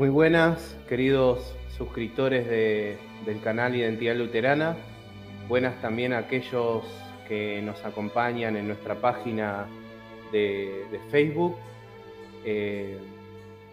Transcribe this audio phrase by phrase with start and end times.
[0.00, 4.74] Muy buenas, queridos suscriptores del canal Identidad Luterana.
[5.46, 6.84] Buenas también a aquellos
[7.28, 9.66] que nos acompañan en nuestra página
[10.32, 11.54] de, Facebook.
[12.46, 12.96] Eh,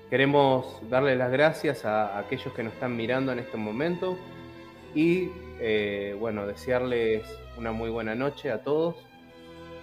[0.09, 4.17] queremos darles las gracias a, aquellos que nos están mirando en este momento
[4.93, 5.29] y
[5.61, 7.23] eh, bueno, desearles
[7.57, 8.97] una muy buena noche a todos.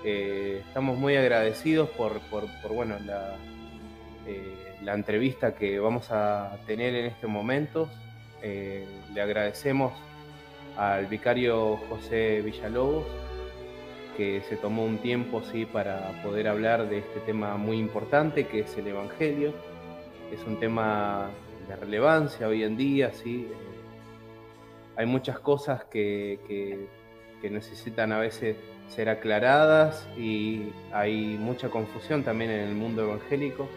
[0.05, 2.21] Eh, estamos muy agradecidos por,
[2.69, 3.35] bueno, la,
[4.83, 7.89] la, entrevista que vamos a tener en este momento.
[8.43, 9.93] le agradecemos
[10.77, 13.05] al vicario José Villalobos
[14.17, 18.61] que se tomó un tiempo sí, para poder hablar de este tema muy importante que
[18.61, 19.53] es el Evangelio.
[20.33, 21.31] Es un tema
[21.69, 23.49] de relevancia hoy en día, sí.
[24.97, 26.89] Hay muchas cosas que,
[27.43, 28.57] necesitan a veces
[28.89, 33.69] ser aclaradas y hay mucha confusión también en el mundo evangélico.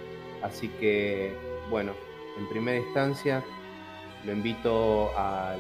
[0.42, 1.34] Así que,
[1.70, 1.94] bueno,
[2.38, 3.44] en primera instancia
[4.26, 5.60] lo invito al,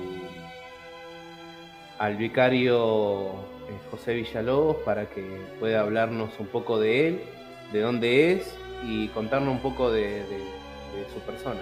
[1.99, 3.27] al vicario
[3.69, 7.21] eh, José Villalobos para que pueda hablarnos un poco de él,
[7.73, 10.23] de dónde es y contarnos un poco de,
[11.13, 11.59] su persona.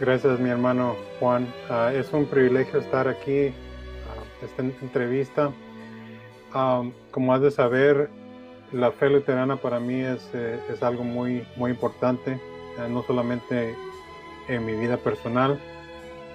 [0.00, 1.46] Gracias mi hermano Juan.
[1.68, 5.50] Ah, es un privilegio estar aquí, ah, esta entrevista.
[6.52, 8.08] Ah, como has de saber,
[8.72, 13.74] la fe luterana para mí es, eh, es algo muy, muy importante, eh, no solamente
[14.48, 15.58] en mi vida personal,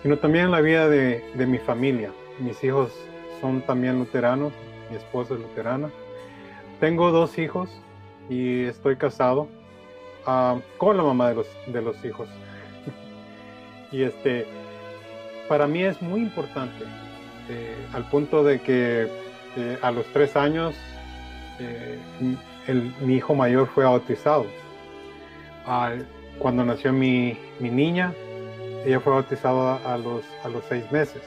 [0.01, 2.11] sino también en la vida de, de mi familia.
[2.39, 2.91] Mis hijos
[3.39, 4.53] son también luteranos,
[4.89, 5.89] mi esposa es luterana.
[6.79, 7.69] Tengo dos hijos
[8.29, 9.47] y estoy casado
[10.25, 12.27] ah, con la mamá de los, de los hijos.
[13.91, 14.45] y este,
[15.47, 16.83] para mí es muy importante,
[17.49, 19.07] eh, al punto de que
[19.83, 20.73] a los tres años
[21.59, 21.99] eh,
[23.01, 24.45] mi hijo mayor fue bautizado.
[26.39, 28.13] cuando nació mi, niña,
[28.85, 31.21] ella fue bautizada a los, a los seis meses.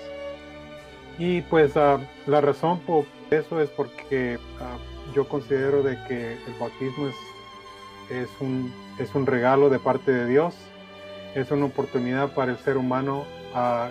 [1.19, 4.77] Y pues ah, la razón por eso es porque ah,
[5.15, 7.17] yo considero de que el bautismo es,
[8.11, 10.55] es, un, es un regalo de parte de Dios,
[11.35, 13.91] es una oportunidad para el ser humano a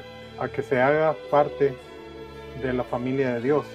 [0.53, 1.75] que se haga parte
[2.61, 3.65] de la familia de Dios.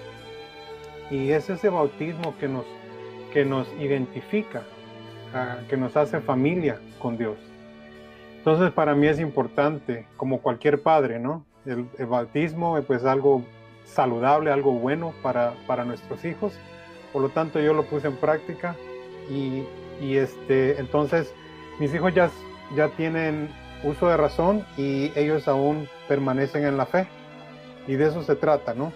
[1.10, 2.65] Y es ese bautismo que nos,
[3.32, 4.62] que nos identifica,
[5.34, 7.37] ah, que nos hace familia con Dios.
[8.38, 11.44] Entonces para mí es importante, como cualquier padre, ¿no?
[11.66, 13.44] El, bautismo pues algo
[13.84, 16.59] saludable, algo bueno para, para, nuestros hijos.
[17.12, 18.76] Por lo tanto yo lo puse en práctica
[19.28, 19.65] y,
[20.00, 21.34] y, este, entonces
[21.78, 22.31] mis hijos ya,
[22.75, 23.50] ya tienen
[23.84, 27.06] uso de razón y ellos aún permanecen en la fe.
[27.87, 28.93] Y de eso se trata, ¿no?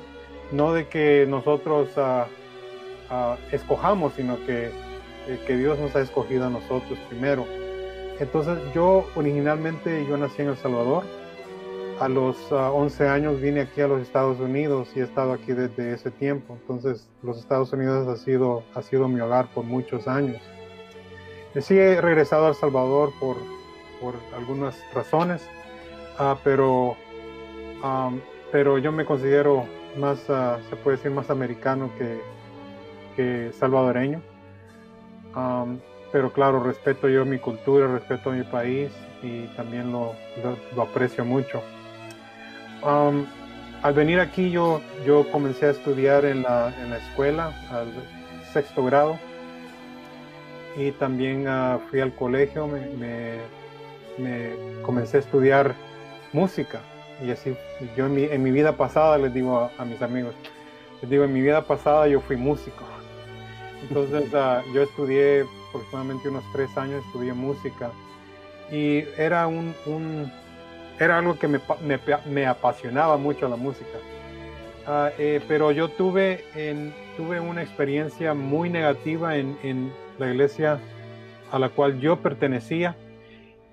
[0.53, 4.67] No de que nosotros uh, uh, escojamos, sino que,
[5.29, 7.47] eh, que Dios nos ha escogido a nosotros primero.
[8.21, 11.05] Entonces yo originalmente yo nací en El Salvador,
[12.01, 15.53] a los 11 ah, años vine aquí a los Estados Unidos y he estado aquí
[15.53, 16.57] desde ese tiempo.
[16.61, 20.43] Entonces, los Estados Unidos ha sido, ha sido mi hogar por muchos años.
[21.61, 23.37] Sí he regresado a El Salvador por,
[24.01, 25.49] por algunas razones,
[26.19, 26.97] uh, pero,
[28.51, 29.65] pero yo me considero
[29.97, 32.21] más, uh, se puede decir, más americano que,
[33.17, 34.21] que salvadoreño.
[36.13, 38.91] pero claro, respeto yo mi cultura, respeto mi país
[39.23, 40.15] y también lo,
[40.77, 41.63] lo aprecio mucho.
[42.83, 43.25] Um,
[43.83, 47.89] al venir aquí yo, yo comencé a estudiar en la, en la escuela, al
[48.53, 49.19] sexto grado,
[50.77, 53.39] y también uh, fui al colegio, me,
[54.19, 54.53] me,
[54.83, 55.75] comencé a estudiar
[56.33, 56.81] música.
[57.23, 57.57] Y así,
[57.97, 60.35] yo en mi, en mi vida pasada les digo a, mis amigos,
[61.01, 62.85] les digo, en mi vida pasada yo fui músico.
[63.89, 67.91] Entonces uh, yo estudié aproximadamente unos tres años, estudié música.
[68.71, 70.33] Y era un, un
[70.99, 71.61] era algo que me,
[72.31, 73.99] me, apasionaba mucho la música.
[74.87, 80.79] Ah, eh, pero yo tuve, en, tuve una experiencia muy negativa en, en, la iglesia
[81.51, 82.95] a la cual yo pertenecía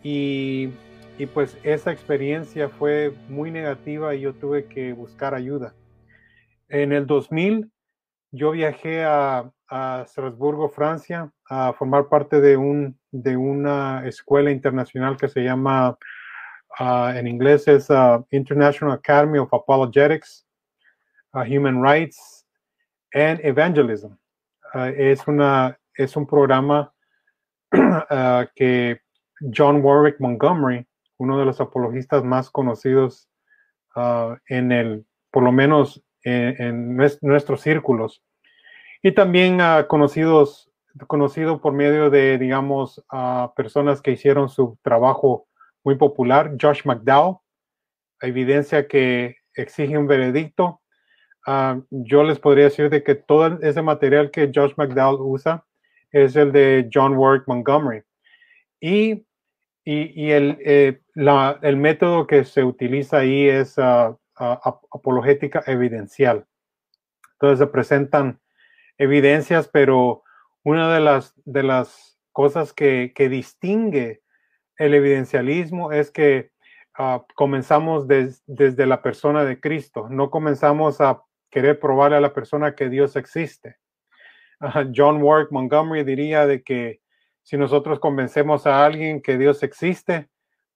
[0.03, 0.69] y,
[1.21, 5.73] y, pues esa experiencia fue muy negativa y yo tuve que buscar ayuda.
[6.69, 7.71] En el 2000
[8.31, 15.17] yo viajé a, a Estrasburgo, Francia, a formar parte de, un, de una escuela internacional
[15.17, 15.97] que se llama
[16.79, 20.45] Uh, en inglés es uh, International Academy of Apologetics,
[21.33, 22.45] uh, Human Rights
[23.13, 24.17] and Evangelism.
[24.73, 26.93] es, una, es un programa
[28.55, 29.01] que
[29.53, 30.87] John Warwick Montgomery,
[31.21, 33.29] uno de los apologistas más conocidos
[34.47, 38.23] en el, por lo menos en, nuestros círculos,
[39.03, 40.71] y también conocidos,
[41.05, 43.03] conocido por medio de, digamos,
[43.55, 45.47] personas que hicieron su trabajo
[45.83, 47.37] muy popular, Josh McDowell,
[48.19, 50.81] evidencia que exige un veredicto.
[51.45, 55.65] Ah, yo les podría decir de que todo ese material que Josh McDowell usa
[56.11, 58.03] es el de John Warwick Montgomery.
[58.79, 59.25] Y,
[59.83, 66.45] y, el, eh, el, método que se utiliza ahí es ah, apologética evidencial.
[67.33, 68.39] Entonces se presentan
[68.97, 70.23] evidencias, pero
[70.63, 74.21] una de las, de las cosas que, que distingue
[74.77, 76.51] el evidencialismo es que
[76.97, 82.75] ah, comenzamos desde la persona de Cristo, no comenzamos a querer probarle a la persona
[82.75, 83.77] que Dios existe.
[84.95, 87.00] John Warwick Montgomery diría de que
[87.51, 90.29] si nosotros convencemos a alguien que Dios existe,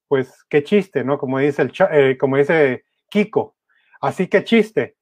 [0.10, 1.18] pues qué chiste, ¿no?
[1.18, 3.56] Como dice, el, eh, como dice Kiko,
[4.02, 4.98] así que chiste.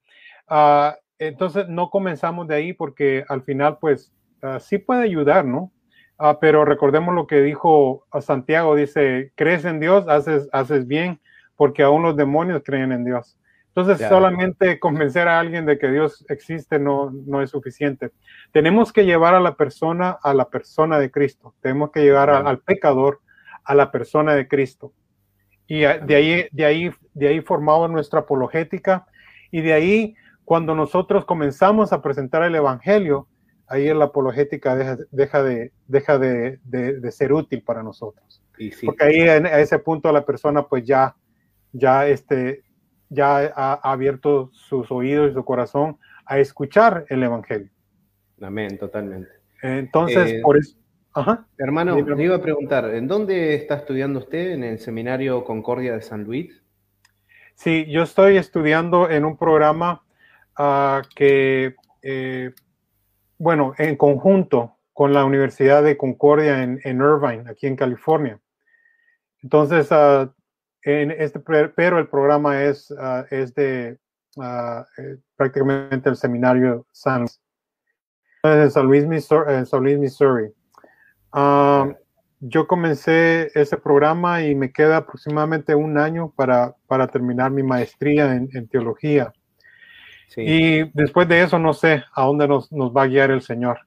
[0.47, 5.71] Ah, entonces no comenzamos de ahí porque al final pues ah, sí puede ayudar, ¿no?
[6.19, 11.21] Ah, pero recordemos lo que dijo Santiago, dice, crees en Dios, haces, haces bien,
[11.55, 13.35] porque aún los demonios creen en Dios.
[13.75, 18.11] Entonces, solamente convencer a alguien de que Dios existe no, no es suficiente.
[18.51, 21.55] Tenemos que llevar a la persona a la persona de Cristo.
[21.59, 23.21] Tenemos que llevar al pecador
[23.63, 24.93] a la persona de Cristo.
[25.65, 29.07] Y de ahí, de ahí, de ahí formamos nuestra apologética.
[29.49, 30.15] Y de ahí,
[30.45, 33.27] cuando nosotros comenzamos a presentar el Evangelio,
[33.65, 38.43] ahí la apologética deja, deja, de, deja de, de, ser útil para nosotros.
[38.85, 41.15] Porque ahí a ese punto la persona pues ya,
[41.71, 42.61] ya este,
[43.13, 47.69] ya ha, abierto sus oídos y su corazón a escuchar el Evangelio.
[48.41, 49.29] Amén, totalmente.
[49.61, 50.77] Entonces, eh, por eso...
[51.15, 51.45] Ajá.
[51.57, 54.51] Hermano, le iba a preguntar, ¿en dónde está estudiando usted?
[54.51, 56.63] ¿En el Seminario Concordia de San Luis?
[57.53, 60.03] Sí, yo estoy estudiando en un programa
[60.57, 62.51] uh, que, eh,
[63.37, 68.39] bueno, en conjunto con la Universidad de Concordia en, en Irvine, aquí en California.
[69.43, 70.31] Entonces, uh,
[70.83, 73.97] en este, pero el programa es, ah, es de
[74.41, 77.25] eh, prácticamente el seminario San,
[78.43, 80.51] en San Luis, Missouri.
[81.31, 81.89] Ah,
[82.41, 88.35] yo comencé ese programa y me queda aproximadamente un año para, para terminar mi maestría
[88.35, 89.31] en, teología.
[90.35, 93.79] Y después de eso no sé a dónde nos, nos, va a guiar el Señor.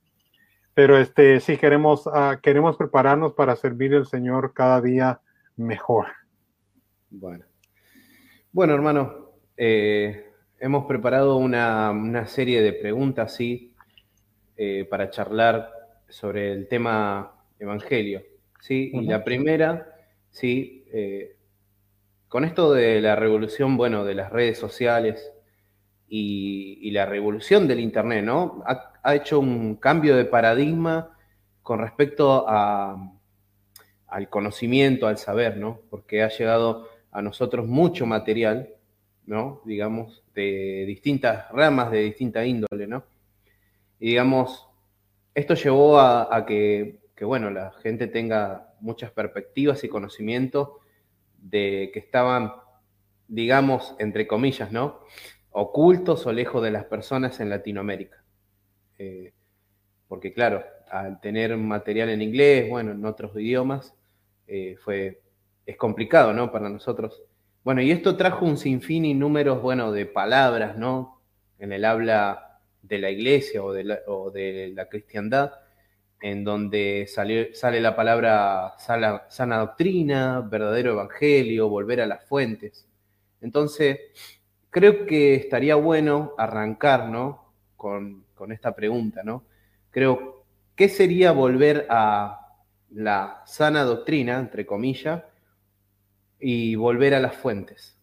[0.72, 2.08] Pero este, sí queremos,
[2.40, 5.20] queremos prepararnos para servir al Señor cada día
[5.56, 6.06] mejor.
[7.10, 7.44] Bueno,
[8.50, 10.26] bueno hermano, eh,
[10.58, 13.74] hemos preparado una, serie de preguntas, sí,
[14.56, 15.70] eh, para charlar
[16.08, 18.22] sobre el tema evangelio,
[18.60, 18.90] sí.
[18.92, 19.94] Y la primera,
[20.30, 21.36] sí, eh,
[22.28, 25.32] con esto de la revolución, bueno, de las redes sociales
[26.08, 28.62] y, la revolución del internet, ¿no?
[28.66, 31.16] Ha, ha, hecho un cambio de paradigma
[31.62, 33.12] con respecto a,
[34.08, 35.80] al conocimiento, al saber, ¿no?
[35.90, 38.74] Porque ha llegado a nosotros mucho material,
[39.24, 39.62] ¿no?
[39.64, 43.04] Digamos, de distintas ramas, de distinta índole, ¿no?
[43.98, 44.68] Y digamos,
[45.34, 50.68] esto llevó a, que, bueno, la gente tenga muchas perspectivas y conocimientos
[51.38, 52.52] de que estaban,
[53.28, 55.00] digamos, entre comillas, ¿no?
[55.52, 58.22] Ocultos o lejos de las personas en Latinoamérica.
[58.98, 59.32] Eh,
[60.06, 63.94] porque claro, al tener material en inglés, bueno, en otros idiomas,
[64.46, 65.22] eh, fue
[65.66, 66.50] es complicado, ¿no?
[66.50, 67.22] Para nosotros.
[67.64, 71.20] Bueno, y esto trajo un sinfín y números, bueno, de palabras, ¿no?
[71.58, 75.52] En el habla de la iglesia o de la, cristiandad,
[76.20, 82.86] en donde sale la palabra sana, doctrina, verdadero evangelio, volver a las fuentes.
[83.40, 83.98] Entonces,
[84.70, 87.52] creo que estaría bueno arrancar, ¿no?
[87.76, 89.44] Con, con esta pregunta, ¿no?
[89.90, 90.44] Creo,
[90.76, 92.46] ¿qué sería volver a
[92.90, 95.24] la sana doctrina, entre comillas,
[96.38, 97.96] y volver a las fuentes?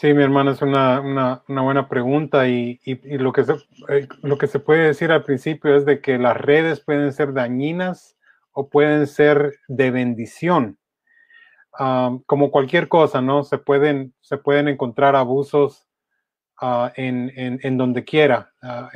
[0.00, 2.78] Sí, mi hermano, es una, buena pregunta y,
[3.18, 3.54] lo, que se,
[3.88, 7.32] eh, lo que se puede decir al principio es de que las redes pueden ser
[7.32, 8.16] dañinas
[8.52, 10.78] o pueden ser de bendición.
[12.26, 13.42] como cualquier cosa, ¿no?
[13.42, 15.88] Se pueden, se pueden encontrar abusos
[16.60, 18.52] ah, en, donde quiera.
[18.62, 18.90] Ah,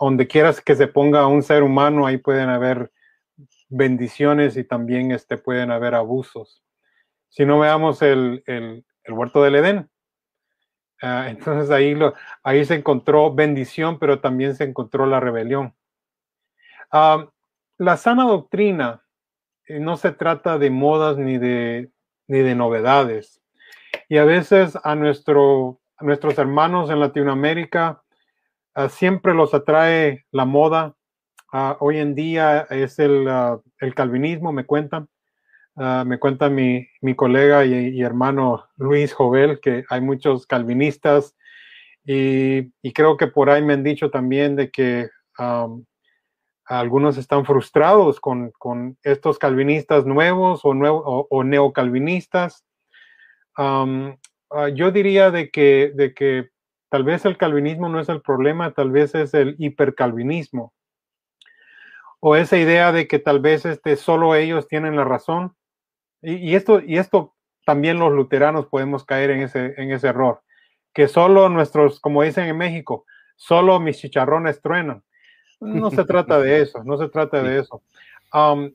[0.00, 2.92] donde quieras que se ponga un ser humano, ahí pueden haber
[3.70, 6.62] bendiciones y también este, pueden haber abusos.
[7.28, 9.90] Si no veamos el, el, huerto del Edén,
[11.00, 11.98] ah, entonces ahí,
[12.42, 15.74] ahí se encontró bendición, pero también se encontró la rebelión.
[16.92, 17.30] Ah,
[17.78, 19.04] la sana doctrina
[19.66, 21.90] eh, no se trata de modas ni de,
[22.26, 23.40] ni de novedades.
[24.08, 28.02] Y a veces a, nuestro, nuestros hermanos en Latinoamérica
[28.74, 30.96] ah, siempre los atrae la moda,
[31.52, 35.08] Ah, hoy en día es el, ah, el, calvinismo, me cuentan.
[35.76, 41.36] Ah, me cuenta mi, mi colega y, hermano Luis Jovel que hay muchos calvinistas
[42.04, 45.08] y, creo que por ahí me han dicho también de que
[46.66, 52.64] algunos están frustrados con, con, estos calvinistas nuevos o, nuevo, o, neocalvinistas.
[53.56, 56.50] Yo diría de que, de que
[56.90, 60.72] tal vez el calvinismo no es el problema, tal vez es el hipercalvinismo.
[62.20, 65.54] O esa idea de que tal vez este, solo ellos tienen la razón
[66.22, 67.34] y, esto, y esto
[67.64, 70.42] también los luteranos podemos caer en ese, en ese error,
[70.92, 75.02] que solo nuestros, como dicen en México, solo mis chicharrones truenan.
[75.60, 77.82] No se trata de eso, no se trata de eso.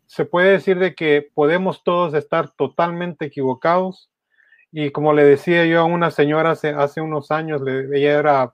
[0.08, 4.10] se puede decir de que podemos todos estar totalmente equivocados
[4.72, 8.54] y como le decía yo a una señora hace, hace unos años, ella era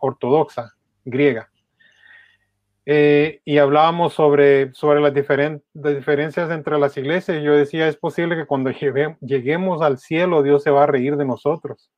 [0.00, 1.50] ortodoxa, griega,
[2.86, 7.42] eh, y hablábamos sobre, sobre las, diferencias entre las iglesias.
[7.42, 11.24] Yo decía, es posible que cuando lleguemos al cielo, Dios se va a reír de
[11.24, 11.90] nosotros.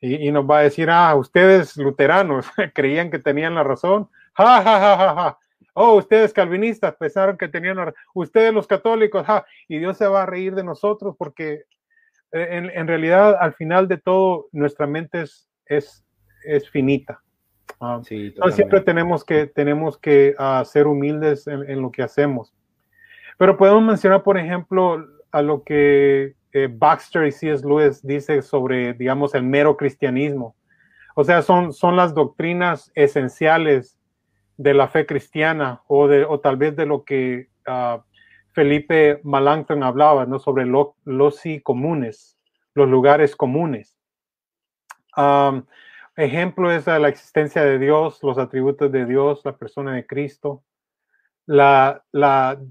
[0.00, 4.08] Y, nos va a decir, ah, ustedes luteranos creían que tenían la razón.
[4.32, 5.38] Ja, ja, ja, ja, ja.
[5.74, 8.00] Oh, ustedes calvinistas pensaron que tenían la razón.
[8.14, 9.44] Ustedes los católicos, ja.
[9.68, 11.64] Y Dios se va a reír de nosotros porque
[12.32, 16.04] eh, en, realidad, al final de todo, nuestra mente es,
[16.44, 17.22] es finita.
[17.80, 22.52] Ah, siempre tenemos que, tenemos que uh, ser humildes en, lo que hacemos.
[23.38, 27.66] Pero podemos mencionar, por ejemplo, a lo que eh, Baxter y C.S.
[27.66, 30.54] Lewis dice sobre, digamos, el mero cristianismo.
[31.14, 33.98] O sea, son, son las doctrinas esenciales
[34.58, 38.02] de la fe cristiana o, de, o tal vez de lo que uh,
[38.52, 40.38] Felipe Malancton hablaba, ¿no?
[40.38, 42.36] Sobre los sí comunes,
[42.74, 43.96] los lugares comunes.
[45.16, 45.64] Um,
[46.16, 50.64] Ejemplo es la existencia de Dios, los atributos de Dios, la persona de Cristo,
[51.46, 52.04] la,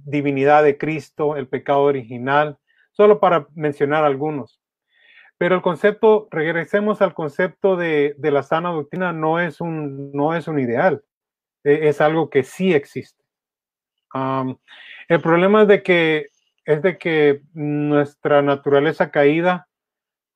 [0.05, 2.58] divinidad de Cristo, el pecado original,
[2.91, 4.62] solo para mencionar algunos.
[5.38, 10.48] Pero el concepto, regresemos al concepto de, la sana doctrina, no es un, no es
[10.48, 11.03] un ideal,
[11.63, 13.24] e, es algo que sí existe.
[14.13, 16.27] el problema es de que
[16.65, 19.67] es de que nuestra naturaleza caída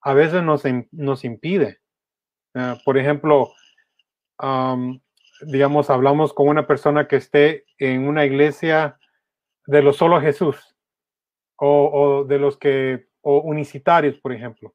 [0.02, 1.83] a veces nos, nos impide
[2.54, 3.52] Ah, por ejemplo,
[5.42, 8.98] digamos, hablamos con una persona que esté en una iglesia
[9.66, 10.76] de los solo Jesús
[11.56, 14.74] o, de los que, o unicitarios, por ejemplo.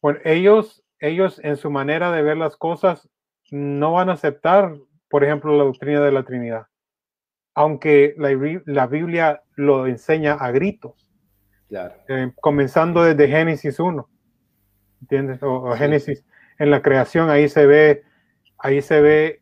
[0.00, 3.08] Bueno, ellos, ellos en su manera de ver las cosas
[3.50, 4.74] no van a aceptar,
[5.08, 6.66] por ejemplo, la doctrina de la Trinidad,
[7.54, 11.08] aunque la, Biblia lo enseña a gritos.
[11.68, 11.94] Claro.
[12.08, 14.08] Eh, comenzando desde Génesis 1,
[15.02, 15.42] ¿entiendes?
[15.42, 16.24] O, Génesis
[16.60, 18.04] en la creación, ahí se ve,
[18.58, 19.40] ahí se ve,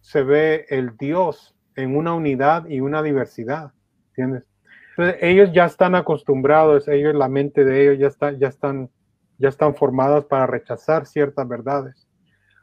[0.00, 3.72] se ve el Dios en una unidad y una diversidad,
[4.10, 4.44] ¿entiendes?
[4.90, 8.88] Entonces, ellos ya están acostumbrados, ellos, la mente de ellos ya está, ya están,
[9.36, 12.06] ya están formadas para rechazar ciertas verdades.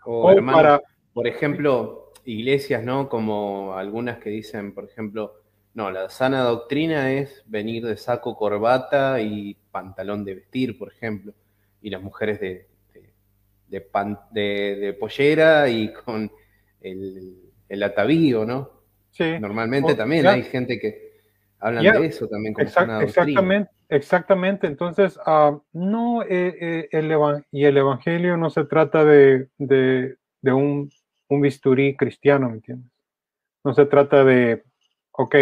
[0.05, 0.81] O, para,
[1.13, 3.09] por ejemplo, iglesias, ¿no?
[3.09, 5.33] Como algunas que dicen, por ejemplo,
[5.73, 11.33] no, la sana doctrina es venir de saco, corbata y pantalón de vestir, por ejemplo,
[11.81, 12.67] y las mujeres de,
[13.69, 16.31] de, de, pollera y con
[16.81, 18.71] el, el, atavío, ¿no?
[19.11, 19.39] Sí.
[19.39, 21.07] Normalmente también hay gente que
[21.59, 24.67] habla de eso también como Exactamente, exactamente.
[24.67, 27.11] Entonces, uh, no, eh, eh, el
[27.51, 30.89] y el evangelio no se trata de, de, de un,
[31.27, 32.91] un, bisturí cristiano, ¿me entiendes?
[33.63, 34.63] No se trata de,
[35.11, 35.35] ok,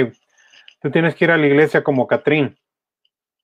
[0.81, 2.57] tú tienes que ir a la iglesia como Catrín,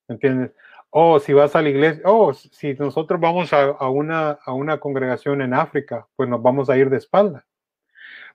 [0.08, 0.52] ¿me entiendes?
[0.94, 5.40] Oh, si vas a la iglesia, oh, si nosotros vamos a, una, a una congregación
[5.40, 7.46] en África, pues nos vamos a ir de espalda.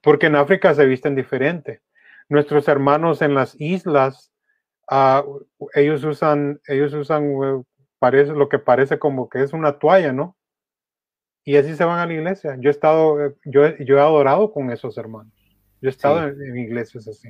[0.02, 1.82] Porque en África se visten diferente.
[2.30, 4.32] Nuestros hermanos en las islas,
[4.90, 5.24] ah,
[5.76, 7.64] ellos usan, ellos usan eh,
[8.00, 10.36] parece, lo que parece como que es una toalla, ¿no?
[11.44, 12.58] Y así se van a la iglesia.
[12.60, 15.32] Yo he estado, eh, yo, yo he adorado con esos hermanos.
[15.80, 17.30] Yo he estado en iglesias así.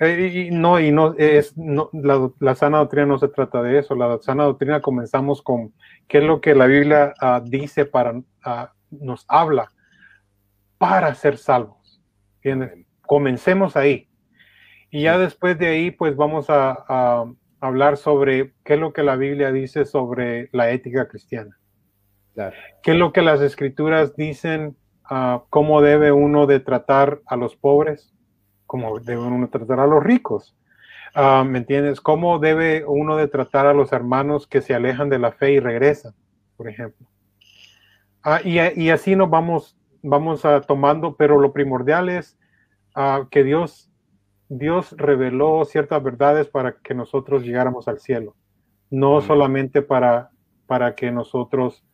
[0.00, 3.94] Eh, y no, y no es la, sana doctrina no se trata de eso.
[3.94, 5.72] La sana doctrina comenzamos con
[6.06, 9.70] qué es lo que la Biblia ah, dice para ah, nos habla
[10.78, 12.00] para ser salvos.
[13.02, 14.08] Comencemos ahí.
[14.90, 17.24] Y ya después de ahí, pues vamos a,
[17.60, 21.58] hablar sobre qué es lo que la Biblia dice sobre la ética cristiana.
[22.84, 24.76] ¿Qué es lo que las escrituras dicen?
[25.10, 28.14] Uh, ¿Cómo debe uno de tratar a los pobres?
[28.68, 30.54] Cómo debe uno tratar a los ricos.
[31.14, 32.00] Ah, ¿Me entiendes?
[32.00, 35.58] ¿Cómo debe uno de tratar a los hermanos que se alejan de la fe y
[35.58, 36.12] regresan,
[36.56, 37.08] por ejemplo?
[38.22, 42.38] Ah, y, así nos vamos, vamos a tomando, pero lo primordial es
[42.94, 43.88] ah, que Dios
[44.48, 48.34] Dios reveló ciertas verdades para que nosotros llegáramos al cielo,
[48.90, 50.30] no solamente para,
[50.66, 51.84] para que nosotros,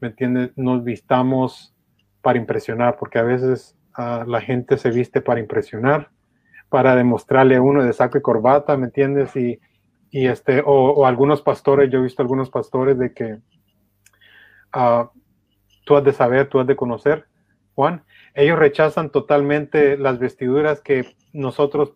[0.00, 1.74] ¿me entiendes?, nos vistamos
[2.20, 6.10] para impresionar, porque a veces uh, la gente se viste para impresionar,
[6.68, 9.34] para demostrarle a uno de saco y corbata, ¿me entiendes?
[9.36, 9.60] Y,
[10.10, 13.38] y este, o, algunos pastores, yo he visto algunos pastores de que
[14.74, 15.08] uh,
[15.84, 17.26] tú has de saber, tú has de conocer,
[17.74, 21.94] Juan, ellos rechazan totalmente las vestiduras que nosotros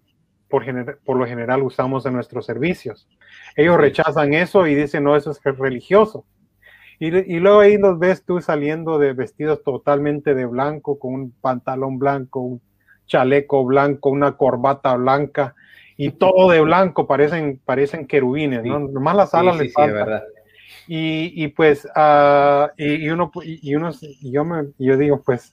[0.48, 0.64] por,
[1.04, 3.08] por lo general usamos en nuestros servicios.
[3.54, 6.24] Ellos rechazan eso y dicen, no, eso es religioso.
[6.98, 11.30] Y, y, luego ahí los ves tú saliendo de vestidos totalmente de blanco, con un
[11.30, 12.60] pantalón blanco, un
[13.06, 15.54] chaleco blanco, una corbata blanca
[15.96, 18.78] y todo de blanco, parecen, parecen querubines, ¿no?
[18.78, 19.72] Nomás las alas les
[20.86, 23.90] y, y, pues, uh, y, y, uno, y, uno,
[24.22, 25.52] yo, me, yo digo, pues,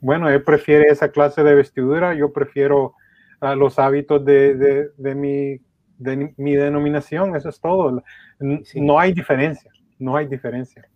[0.00, 2.94] bueno, él prefiere esa clase de vestidura, yo prefiero
[3.42, 5.60] uh, los hábitos de, de, de, mi,
[5.98, 8.02] de mi denominación, eso es todo.
[8.38, 10.88] No hay diferencia, no hay diferencia.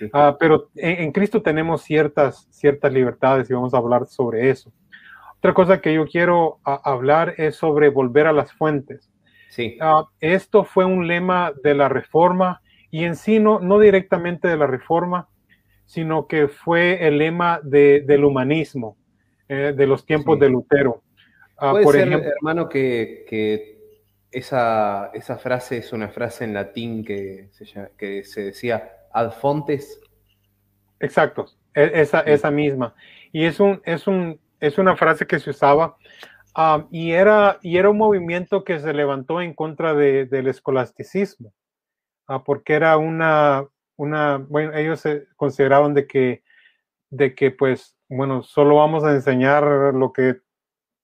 [0.00, 4.72] Uh, pero en, Cristo tenemos ciertas, ciertas libertades y vamos a hablar sobre eso.
[5.36, 9.10] Otra cosa que yo quiero hablar es sobre volver a las fuentes.
[9.50, 9.78] Sí.
[10.18, 14.66] esto fue un lema de la reforma y en sí no, no directamente de la
[14.66, 15.28] reforma,
[15.84, 18.96] sino que fue el lema del humanismo
[19.48, 21.02] eh, de los tiempos de Lutero.
[21.56, 23.73] Ah, Puede por ser, ejemplo, hermano, que,
[24.34, 30.00] esa, esa, frase es una frase en latín que se, que se decía ad fontes.
[31.00, 32.94] Exacto, e, esa, esa misma.
[33.32, 35.96] Y es, un, es, un, es una frase que se usaba
[36.54, 41.52] ah, y, era, y era un movimiento que se levantó en contra del escolasticismo,
[42.28, 43.66] uh, porque era una,
[43.96, 46.42] una, bueno, ellos se consideraban de que,
[47.10, 50.40] de que pues, bueno, solo vamos a enseñar lo que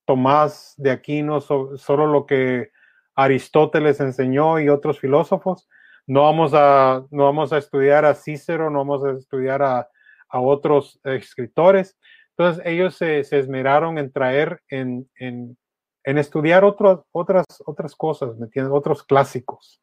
[0.05, 2.73] Tomás de Aquino, solo lo que
[3.22, 5.68] Aristóteles enseñó y otros filósofos.
[6.06, 9.88] No vamos a, no vamos a estudiar a Cícero, no vamos a estudiar a,
[10.28, 11.98] a otros escritores.
[12.30, 15.56] Entonces ellos se, esmeraron en traer, en, en,
[16.04, 18.72] en estudiar otras, otras, cosas, ¿me entiendes?
[18.72, 19.80] Otros clásicos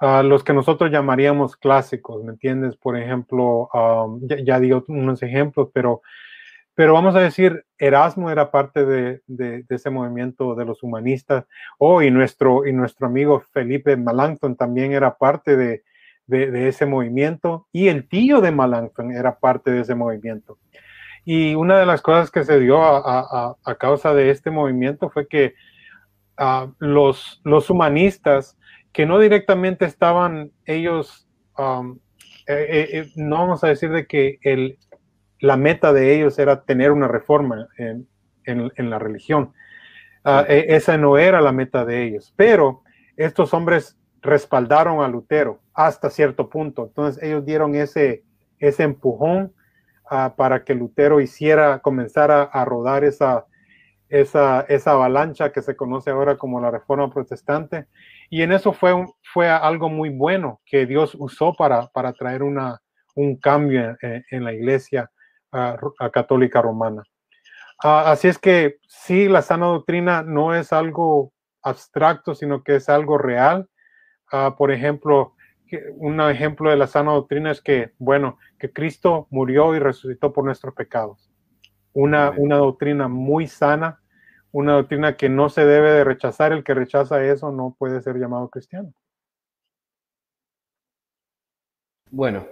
[0.00, 2.76] los que nosotros llamaríamos clásicos, ¿me entiendes?
[2.76, 3.70] Por ejemplo,
[4.22, 6.02] ya, ya, di unos ejemplos, pero,
[6.74, 11.46] pero vamos a decir, Erasmo era parte de, ese movimiento de los humanistas,
[11.78, 15.82] oh, y nuestro, y nuestro amigo Felipe Malancton también era parte de,
[16.28, 20.58] ese movimiento, y el tío de Malancton era parte de ese movimiento.
[21.24, 25.54] Y una de las cosas que se dio a, causa de este movimiento fue que
[26.38, 28.58] uh, los, los humanistas
[28.94, 31.26] que no directamente estaban ellos,
[31.58, 31.94] eh,
[32.46, 34.78] eh, eh, no vamos a decir de que el,
[35.44, 38.08] la meta de ellos era tener una reforma en,
[38.44, 39.52] en, la religión.
[40.24, 42.82] Uh, esa no era la meta de ellos, pero
[43.16, 46.86] estos hombres respaldaron a Lutero hasta cierto punto.
[46.86, 48.24] Entonces ellos dieron ese,
[48.58, 49.52] ese empujón
[50.10, 53.44] uh, para que Lutero hiciera, comenzara a rodar esa,
[54.08, 57.84] esa, esa avalancha que se conoce ahora como la reforma protestante.
[58.30, 58.94] Y en eso fue,
[59.34, 62.80] fue algo muy bueno que Dios usó para, para traer una,
[63.14, 65.10] un cambio en, la iglesia
[66.12, 67.02] católica romana.
[67.82, 72.88] Ah, así es que sí, la sana doctrina no es algo abstracto, sino que es
[72.88, 73.68] algo real.
[74.32, 75.34] Ah, por ejemplo,
[75.96, 80.44] un ejemplo de la sana doctrina es que, bueno, que Cristo murió y resucitó por
[80.44, 81.30] nuestros pecados.
[81.92, 84.00] Una, una doctrina muy sana
[84.54, 86.52] una doctrina que no se debe de rechazar.
[86.52, 88.94] El que rechaza eso no puede ser llamado cristiano.
[92.10, 92.46] Bueno,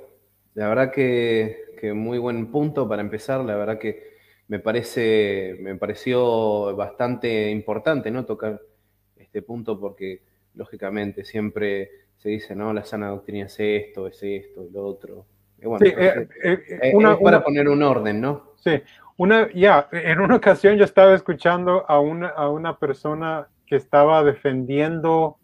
[0.55, 3.45] la verdad que, muy buen punto para empezar.
[3.45, 4.13] La verdad que
[4.49, 8.25] me parece, me pareció bastante importante, ¿no?
[8.25, 8.61] Tocar
[9.17, 10.23] este punto porque
[10.55, 15.27] lógicamente siempre se dice, no, la sana doctrina es esto, es esto, lo otro.
[15.61, 18.53] Y bueno, eh, eh, eh, es para poner un orden, ¿no?
[18.57, 18.81] Sí,
[19.17, 24.23] una, ya, en una ocasión yo estaba escuchando a una, a una persona que estaba
[24.23, 25.39] defendiendo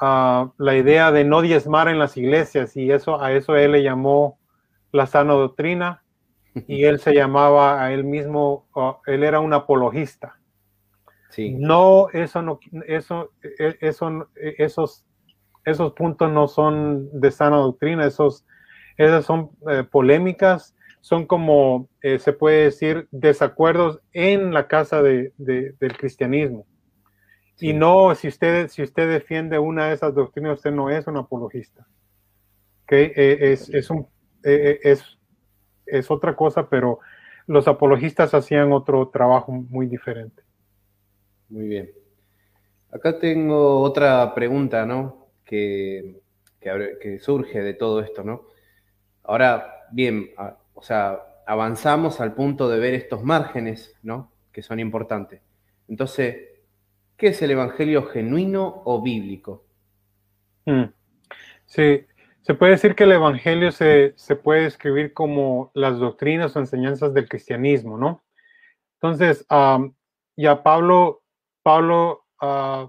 [0.00, 3.82] uh, la idea de no diezmar en las iglesias y eso, a eso él le
[3.82, 4.38] llamó
[4.92, 6.02] la sana doctrina
[6.66, 10.38] y él se llamaba a él mismo, uh, él era un apologista.
[11.30, 11.52] Sí.
[11.52, 15.04] No, eso no, eso, e, eso, esos,
[15.64, 18.46] esos puntos no son de sana doctrina, esos,
[18.96, 25.32] esas son eh, polémicas son como, eh, se puede decir, desacuerdos en la casa de,
[25.36, 26.66] del cristianismo.
[27.60, 31.16] Y no, si usted, si usted defiende una de esas doctrinas, usted no es un
[31.16, 31.86] apologista.
[32.82, 33.12] ¿Okay?
[33.14, 34.08] Eh, es, es, un,
[34.44, 35.18] eh, es,
[35.86, 37.00] es otra cosa, pero
[37.46, 40.42] los apologistas hacían otro trabajo muy diferente.
[41.48, 41.90] Muy bien.
[42.90, 45.28] Acá tengo otra pregunta, ¿no?
[45.44, 46.20] Que,
[46.60, 48.46] que, surge de todo esto, ¿no?
[49.22, 50.30] Ahora, bien,
[50.74, 54.32] o sea, avanzamos al punto de ver estos márgenes, ¿no?
[54.50, 55.40] Que son importantes.
[55.88, 56.36] Entonces,
[57.16, 59.64] ¿qué es el Evangelio genuino o bíblico?
[60.64, 60.84] Mm.
[61.66, 62.06] Sí,
[62.46, 67.28] se puede decir que el Evangelio se, puede escribir como las doctrinas o enseñanzas del
[67.28, 68.24] cristianismo, ¿no?
[69.00, 69.44] Entonces,
[70.36, 71.24] ya Pablo,
[71.64, 72.88] Pablo, uh,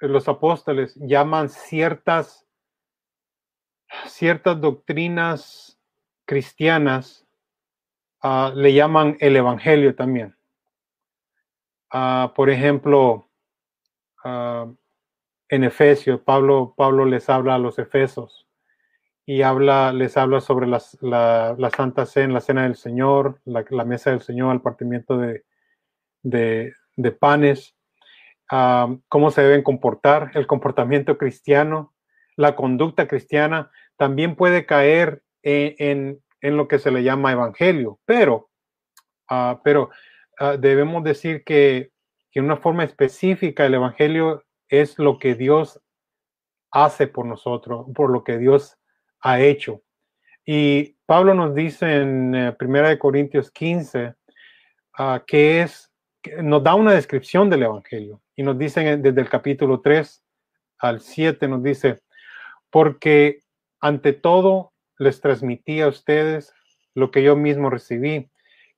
[0.00, 2.48] los apóstoles llaman ciertas,
[4.06, 5.78] ciertas doctrinas
[6.24, 7.28] cristianas,
[8.22, 10.36] ah, le llaman el Evangelio también.
[12.34, 13.30] por ejemplo,
[14.24, 18.48] en Efesios, Pablo, Pablo les habla a los Efesos
[19.26, 24.22] y habla, les habla sobre la, Santa Cena, la Cena del Señor, la, mesa del
[24.22, 25.44] Señor, el partimiento de,
[26.22, 27.76] de, panes,
[28.50, 31.94] ah, cómo se deben comportar, el comportamiento cristiano,
[32.36, 38.50] la conducta cristiana, también puede caer en, lo que se le llama evangelio, pero,
[39.30, 39.90] uh, pero
[40.38, 41.92] ah, debemos decir que,
[42.32, 45.80] que en una forma específica el evangelio es lo que Dios
[46.70, 48.79] hace por nosotros, por lo que Dios
[49.20, 49.82] ha hecho.
[50.44, 54.14] Y Pablo nos dice en eh, Primera de Corintios 15
[54.98, 55.92] ah, que es,
[56.42, 60.22] nos da una descripción del Evangelio y nos dicen desde el capítulo 3
[60.78, 62.00] al 7, nos dice,
[62.70, 63.40] porque
[63.80, 66.52] ante todo les transmití a ustedes
[66.94, 68.30] lo que yo mismo recibí,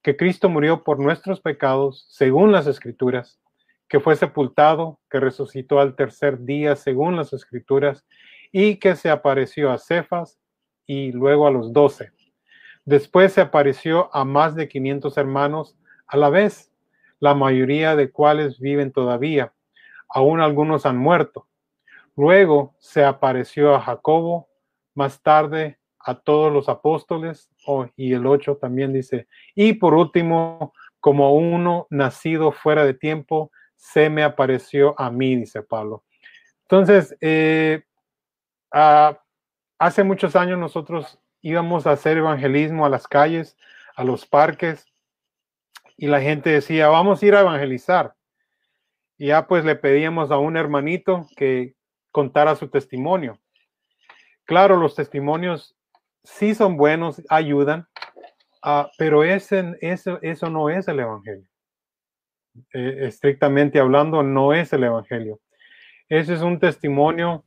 [0.02, 3.40] que Cristo murió por nuestros pecados según las escrituras,
[3.88, 8.04] que fue sepultado, que resucitó al tercer día según las escrituras,
[8.52, 10.38] y que se apareció a Cefas
[10.86, 12.12] y luego a los doce.
[12.84, 16.70] Después se apareció a más de 500 hermanos a la vez,
[17.18, 19.52] la mayoría de cuales viven todavía.
[20.08, 21.48] Aún algunos han muerto.
[22.16, 24.48] Luego se apareció a Jacobo,
[24.94, 30.74] más tarde a todos los apóstoles, oh, y el 8 también dice, y por último,
[31.00, 36.04] como uno nacido fuera de tiempo, se me apareció a mí, dice Pablo.
[36.62, 37.84] Entonces, eh,
[38.72, 39.20] Ah,
[39.78, 43.56] hace muchos años nosotros íbamos a hacer evangelismo a las calles,
[43.96, 44.86] a los parques,
[45.96, 48.14] y la gente decía, vamos a ir a evangelizar.
[49.18, 51.74] Y ya pues le pedíamos a un hermanito que
[52.10, 53.38] contara su testimonio.
[54.44, 55.76] Claro, los testimonios
[56.24, 57.86] sí son buenos, ayudan,
[58.62, 61.46] ah, pero ese, eso, eso no es el Evangelio.
[62.72, 65.40] Eh, estrictamente hablando, no es el Evangelio.
[66.08, 67.44] Ese es un testimonio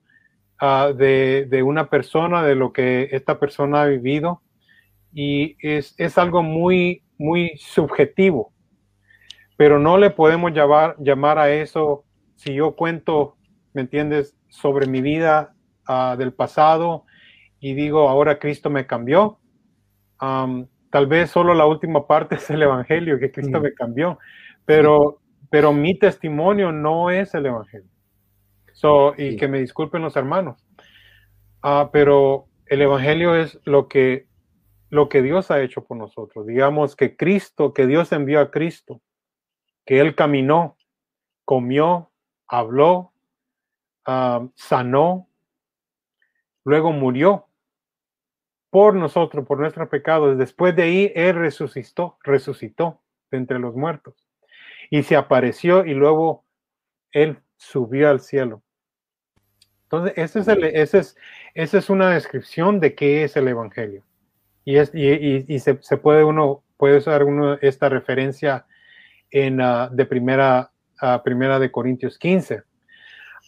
[0.59, 4.41] Ah, de, una persona, de lo que esta persona ha vivido,
[5.11, 8.53] y es, algo muy, muy subjetivo,
[9.57, 13.35] pero no le podemos llamar, llamar a eso, si yo cuento,
[13.73, 15.53] ¿me entiendes?, sobre mi vida
[15.87, 17.05] ah, del pasado
[17.59, 19.39] y digo, ahora Cristo me cambió.
[20.19, 24.19] tal vez solo la última parte es el Evangelio, que Cristo me cambió,
[24.63, 27.94] pero, pero mi testimonio no es el Evangelio.
[28.75, 30.67] So, y que me disculpen los hermanos.
[31.61, 34.27] Ah, pero el Evangelio es lo que,
[34.89, 36.45] lo que Dios ha hecho por nosotros.
[36.45, 39.01] Digamos que Cristo, que Dios envió a Cristo,
[39.85, 40.75] que Él caminó,
[41.45, 42.11] comió,
[42.49, 43.13] habló,
[44.05, 45.29] ah, sanó,
[46.65, 47.47] luego murió
[48.69, 50.37] por nosotros, por nuestros pecados.
[50.37, 54.27] Después de ahí, Él resucitó, resucitó de entre los muertos
[54.89, 56.43] y se apareció y luego
[57.13, 58.64] Él subió al cielo.
[59.85, 61.17] Entonces, ese es, el, ese es,
[61.53, 64.03] esa es una descripción de qué es el Evangelio.
[64.63, 68.65] Y, es, y, se, puede uno, puede usar uno esta referencia
[69.29, 70.71] en, uh, de primera,
[71.01, 72.63] uh, primera de Corintios 15.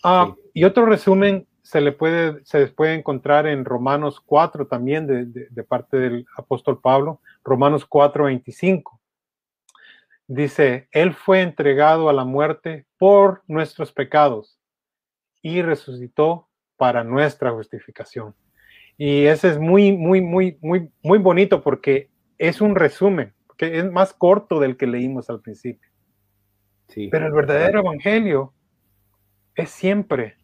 [0.03, 5.25] Ah, y otro resumen se le puede, se puede encontrar en Romanos 4 también de,
[5.25, 9.01] de, parte del apóstol Pablo, Romanos 4, 25.
[10.27, 14.56] Dice, Él fue entregado a la muerte por nuestros pecados
[15.47, 18.35] y resucitó para nuestra justificación.
[18.97, 23.89] Y ese es muy, muy, muy, muy, muy bonito porque es un resumen, que es
[23.89, 25.89] más corto del que leímos al principio.
[26.89, 27.07] Sí.
[27.09, 28.53] Pero el verdadero evangelio
[29.55, 30.35] es siempre,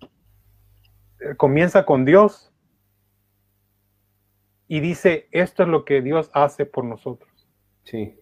[1.20, 2.54] eh, comienza con Dios
[4.70, 7.30] y dice, esto es lo que Dios hace por nosotros.
[7.84, 8.18] Sí.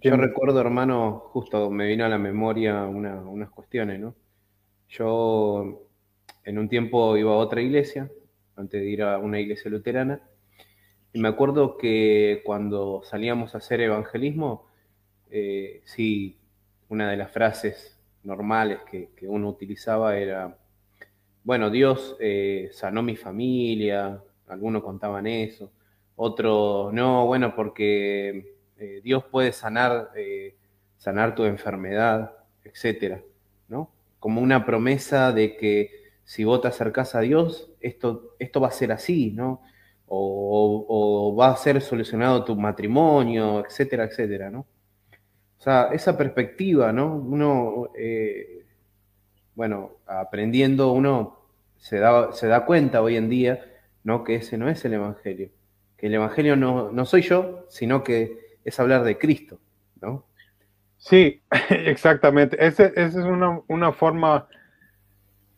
[0.00, 4.14] Yo recuerdo, hermano, justo me vino a la memoria unas cuestiones, ¿no?
[4.88, 5.85] Yo
[6.46, 8.10] en un tiempo iba a otra iglesia,
[8.54, 10.22] antes de ir a una iglesia luterana,
[11.12, 14.66] y me acuerdo que cuando salíamos a hacer evangelismo,
[15.30, 16.38] eh, sí,
[16.88, 20.56] una de las frases normales que, uno utilizaba era,
[21.42, 25.72] bueno, Dios eh, sanó mi familia, algunos contaban eso,
[26.14, 30.10] otros, no, bueno, porque eh, Dios puede sanar,
[30.96, 33.20] sanar tu enfermedad, etcétera,
[33.68, 33.90] ¿no?
[34.20, 38.72] Como una promesa de que si vos te acercás a Dios, esto, esto va a
[38.72, 39.62] ser así, ¿no?
[40.08, 44.60] O, va a ser solucionado tu matrimonio, etcétera, etcétera, ¿no?
[45.58, 47.16] O sea, esa perspectiva, ¿no?
[47.16, 48.66] Uno, eh,
[49.54, 51.38] bueno, aprendiendo, uno
[51.78, 53.64] se da, se da cuenta hoy en día,
[54.04, 54.22] ¿no?
[54.22, 55.50] Que ese no es el Evangelio.
[55.96, 59.60] Que el Evangelio no, no soy yo, sino que es hablar de Cristo,
[60.02, 60.26] ¿no?
[60.98, 62.56] Sí, exactamente.
[62.64, 64.48] Esa es una, forma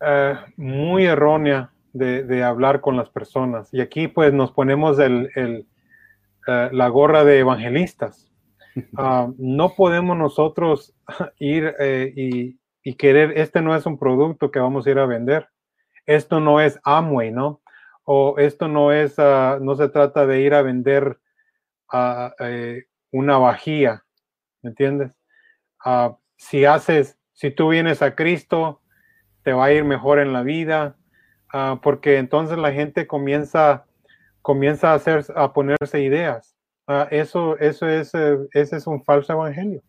[0.01, 3.73] eh, muy errónea de, hablar con las personas.
[3.73, 8.25] Y aquí pues nos ponemos el, eh, la gorra de evangelistas.
[8.97, 10.95] Ah, no podemos nosotros
[11.41, 15.49] ir eh, y, querer, este no es un producto que vamos a ir a vender.
[16.07, 17.61] Esto no es Amway, ¿no?
[18.05, 21.19] O esto no es, ah, no se trata de ir a vender
[21.91, 22.33] ah,
[23.11, 24.05] una vajilla,
[24.63, 25.13] ¿me entiendes?
[26.37, 28.81] si haces, si tú vienes a Cristo,
[29.43, 30.97] te va a ir mejor en la vida,
[31.53, 33.87] Ah, porque entonces la gente comienza,
[34.43, 36.57] comienza a, hacer, a ponerse ideas.
[36.87, 39.83] Ah, eso, eso es, eh, ese es un falso evangelio.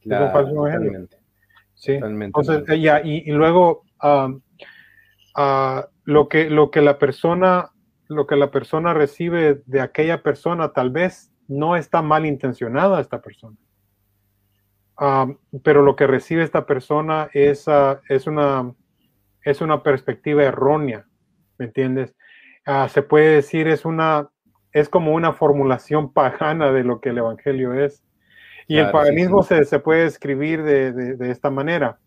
[0.00, 1.08] es un falso evangelio.
[1.74, 1.92] Sí.
[1.92, 4.28] Entonces, y, luego ah,
[6.04, 7.70] lo, que, lo que la persona,
[8.08, 13.20] lo que la persona recibe de aquella persona, tal vez no está mal intencionada esta
[13.20, 13.56] persona.
[15.64, 17.66] pero lo que recibe esta persona es,
[18.08, 18.74] es una
[19.44, 21.06] es una perspectiva errónea,
[21.58, 22.14] ¿me entiendes?
[22.66, 24.28] Ah, se puede decir, es una,
[24.72, 28.04] es como una formulación pagana de lo que el Evangelio es.
[28.66, 31.98] Y el paganismo Se, se, puede escribir de, de, esta manera,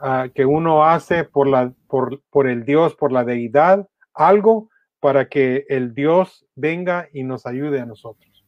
[0.00, 5.28] ah, que uno hace por, la, por, por el Dios, por la deidad, algo para
[5.28, 8.44] que el Dios venga y nos ayude a nosotros.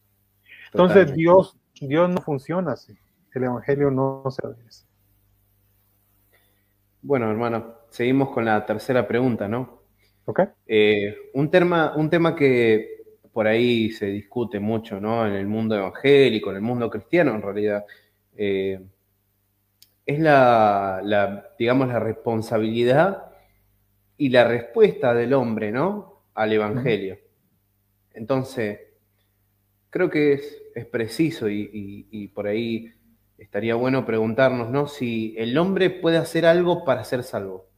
[0.72, 2.98] Entonces Dios, Dios no funciona así.
[3.32, 4.86] El Evangelio no se hace.
[7.00, 9.82] Bueno, hermano, seguimos con la tercera pregunta, ¿no?
[10.24, 10.40] Ok.
[10.66, 13.02] Eh, un, tema, un tema que
[13.32, 15.26] por ahí se discute mucho, ¿no?
[15.26, 17.84] En el mundo evangélico, en el mundo cristiano, en realidad,
[18.36, 18.80] eh,
[20.06, 23.30] es la, digamos, la responsabilidad
[24.16, 26.24] y la respuesta del hombre, ¿no?
[26.34, 27.18] Al evangelio.
[28.14, 28.80] Entonces,
[29.90, 30.32] creo que
[30.74, 32.90] es, preciso y por ahí
[33.36, 34.86] estaría bueno preguntarnos, ¿no?
[34.86, 37.71] Si el hombre puede hacer algo para ser salvo.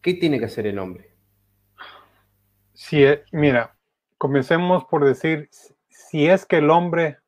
[0.00, 1.14] ¿Qué tiene que hacer el hombre?
[2.74, 3.76] Si, eh, mira,
[4.18, 5.48] comencemos por decir,
[5.88, 7.18] si es que el hombre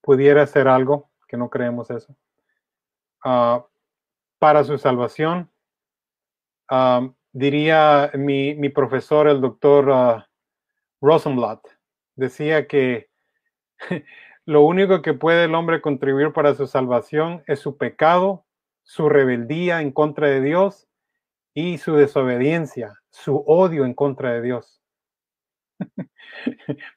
[0.00, 2.16] pudiera hacer algo, que no creemos eso,
[3.24, 3.66] ah,
[4.38, 5.50] para su salvación,
[6.68, 10.22] ah, diría mi, profesor, el doctor uh,
[11.00, 11.66] Rosenblatt,
[12.16, 13.10] decía que
[14.46, 18.44] Lo único que puede el hombre contribuir para su salvación es su pecado,
[18.82, 20.86] su rebeldía en contra de Dios
[21.54, 24.82] y su desobediencia, su odio en contra de Dios.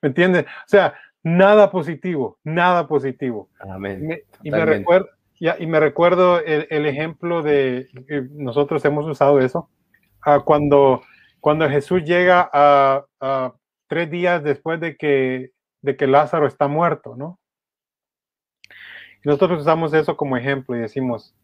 [0.02, 0.46] ¿Me entiendes?
[0.46, 3.50] O sea, nada positivo, nada positivo.
[3.60, 4.24] Amén.
[4.44, 5.08] y, me recuerdo,
[5.40, 7.88] y me recuerdo el, ejemplo de,
[8.32, 9.70] nosotros hemos usado eso,
[10.44, 11.04] cuando,
[11.40, 13.54] cuando Jesús llega a
[13.88, 17.40] tres días después de que de que Lázaro está muerto, ¿no?
[19.24, 21.36] nosotros usamos eso como ejemplo y decimos,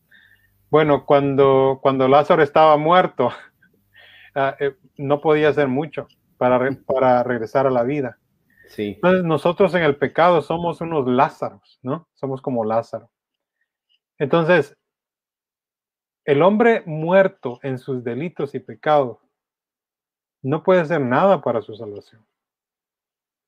[0.74, 3.30] bueno, cuando, cuando Lázaro estaba muerto,
[4.36, 6.08] ah, eh, no podía hacer mucho
[6.40, 8.18] para, para regresar a la vida.
[8.70, 8.94] Sí.
[8.96, 12.08] Entonces nosotros en el pecado somos unos Lázaros, ¿no?
[12.16, 13.12] Somos como Lázaro.
[14.18, 14.76] Entonces,
[16.26, 19.20] el hombre muerto en sus delitos y pecados
[20.42, 22.26] no puede hacer nada para su salvación.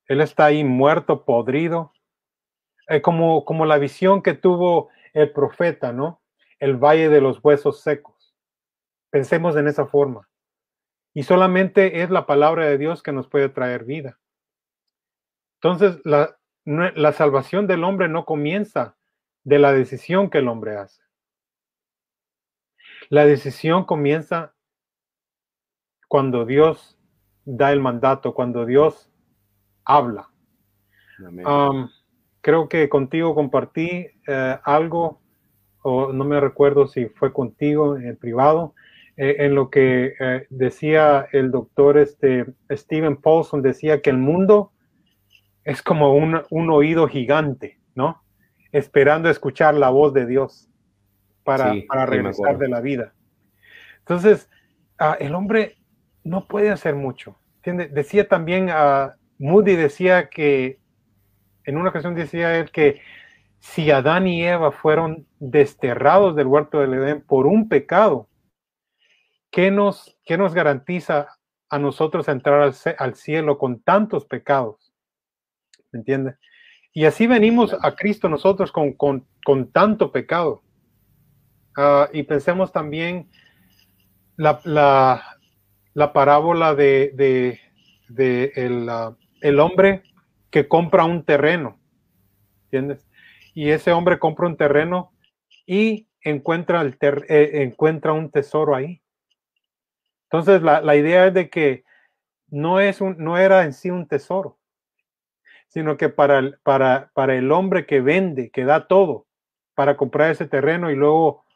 [0.06, 1.92] Él está ahí muerto, podrido,
[2.88, 6.20] eh, como, como la visión que tuvo el profeta, ¿no?
[6.58, 8.34] El valle de los huesos secos.
[9.10, 10.28] Pensemos en esa forma.
[11.14, 14.18] Y solamente es la palabra de Dios que nos puede traer vida.
[15.60, 18.96] Entonces, la, la salvación del hombre no comienza
[19.44, 21.02] de la decisión que el hombre hace.
[23.08, 24.54] La decisión comienza
[26.08, 26.98] cuando Dios
[27.44, 29.10] da el mandato, cuando Dios
[29.84, 30.28] habla.
[32.40, 35.22] creo que contigo compartí eh, algo,
[35.88, 38.74] o no me recuerdo si fue contigo en privado,
[39.16, 44.72] eh, en lo que eh, decía el doctor este, Stephen Paulson, decía que el mundo
[45.62, 48.20] es como un, un oído gigante, ¿no?
[48.72, 50.68] Esperando escuchar la voz de Dios.
[51.44, 53.14] para, para regresar de la vida.
[54.00, 54.50] Entonces,
[54.98, 55.76] ah, el hombre
[56.24, 57.38] no puede hacer mucho.
[57.62, 60.80] Decía también, uh, Moody decía que,
[61.62, 63.00] en una ocasión decía él que
[63.60, 68.28] si Adán y Eva fueron desterrados del huerto del Edén por un pecado,
[69.50, 71.28] ¿qué nos, qué nos garantiza
[71.68, 74.92] a nosotros entrar al, al cielo con tantos pecados?
[75.92, 76.36] ¿Me entiendes?
[76.96, 80.62] Y así venimos a Cristo nosotros con, con, con tanto pecado.
[81.76, 83.28] Uh, y pensemos también
[84.36, 85.22] la, la,
[85.92, 87.60] la parábola de, de,
[88.08, 90.04] de el, uh, el, hombre
[90.50, 91.78] que compra un terreno.
[92.64, 93.05] ¿Entiendes?
[93.56, 95.14] Y ese hombre compra un terreno
[95.64, 99.00] y encuentra, el eh, encuentra un tesoro ahí.
[100.24, 101.82] Entonces, la, la, idea es de que
[102.48, 104.58] no, es un, no era en sí un tesoro,
[105.68, 109.26] sino que para el, para, para el hombre que vende, que da todo
[109.74, 111.46] para comprar ese terreno y luego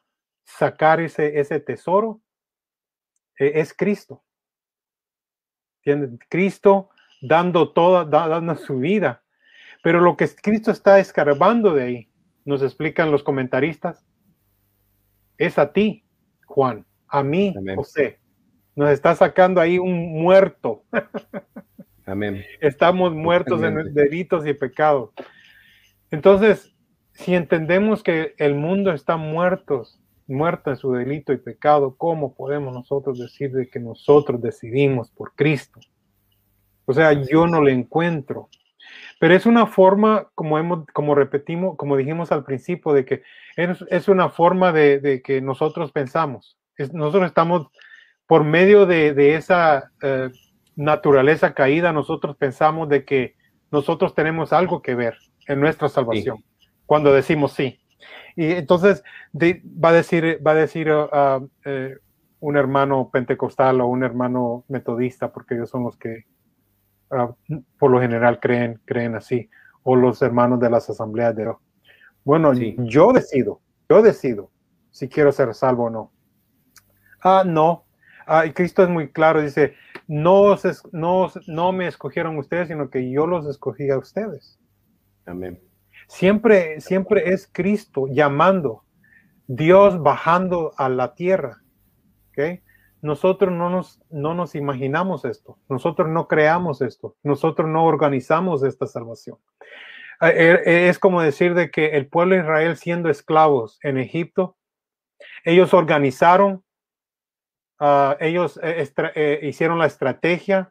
[0.44, 2.22] sacar ese, ese tesoro,
[3.38, 4.24] e, es Cristo.
[6.30, 6.88] Cristo
[7.20, 9.22] dando toda, dando su vida.
[9.82, 12.10] Pero lo que Cristo está escarbando de ahí,
[12.44, 14.06] nos explican los comentaristas,
[15.38, 16.04] es a ti,
[16.46, 18.18] Juan, a mí, José.
[18.76, 20.84] Nos está sacando ahí un muerto.
[22.06, 22.44] Amén.
[22.60, 25.10] Estamos muertos en delitos y pecados.
[26.10, 26.74] Entonces,
[27.12, 29.84] si entendemos que el mundo está muerto,
[30.26, 35.34] muerto en su delito y pecado, ¿cómo podemos nosotros decir de que nosotros decidimos por
[35.34, 35.80] Cristo?
[36.86, 38.48] O sea, yo no le encuentro.
[39.20, 43.22] Pero es una forma, como hemos, como repetimos, como dijimos al principio, de que
[43.54, 46.56] es, es una forma de, de, que nosotros pensamos.
[46.78, 47.66] Es, nosotros estamos,
[48.26, 50.30] por medio de, de esa eh,
[50.74, 53.34] naturaleza caída, nosotros pensamos de que
[53.70, 56.42] nosotros tenemos algo que ver en nuestra salvación,
[56.86, 57.78] cuando decimos sí.
[58.36, 59.04] Y entonces
[59.34, 61.48] va a decir, va a decir uh, uh,
[62.40, 66.24] un hermano pentecostal o un hermano metodista, porque ellos son los que
[67.10, 69.48] uh, por lo general creen, creen así,
[69.82, 71.52] o los hermanos de las asambleas de
[72.24, 74.50] Bueno, yo decido, yo decido
[74.90, 76.12] si quiero ser salvo o no.
[77.22, 77.86] Ah, no.
[78.26, 79.74] Ah, y Cristo es muy claro, dice,
[80.06, 80.56] no,
[80.92, 84.58] no, no me escogieron ustedes, sino que yo los escogí a ustedes.
[85.26, 85.60] Amén.
[86.06, 88.84] Siempre, siempre es Cristo llamando,
[89.46, 91.62] Dios bajando a la tierra.
[92.30, 92.62] ¿okay?
[93.02, 98.86] Nosotros no nos, no nos imaginamos esto, nosotros no creamos esto, nosotros no organizamos esta
[98.86, 99.38] salvación.
[100.20, 103.96] Eh, eh, eh, es como decir de que el pueblo de Israel siendo esclavos en
[103.96, 104.56] Egipto,
[105.44, 106.62] ellos organizaron
[107.82, 108.60] Ah, ellos
[109.40, 110.70] hicieron la estrategia,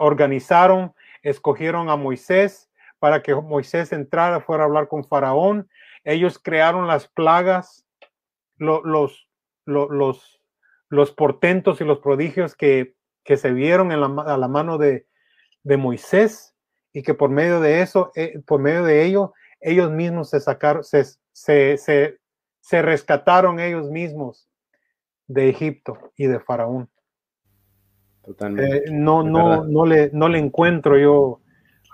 [0.00, 5.70] organizaron, escogieron a Moisés para que Moisés entrara, fuera a hablar con Faraón.
[6.02, 7.86] Ellos crearon las plagas,
[8.56, 9.28] los,
[9.64, 10.39] los,
[10.90, 15.06] los, portentos y los prodigios que, se vieron en la, a la mano de,
[15.64, 16.54] Moisés
[16.92, 18.12] y que por medio de eso,
[18.46, 21.78] por medio de ello, ellos mismos se sacaron, se, se,
[22.60, 24.48] se rescataron ellos mismos
[25.30, 26.90] de Egipto y de Faraón.
[28.22, 28.76] Totalmente.
[28.76, 31.40] Eh, no, no, no, le, no le encuentro yo.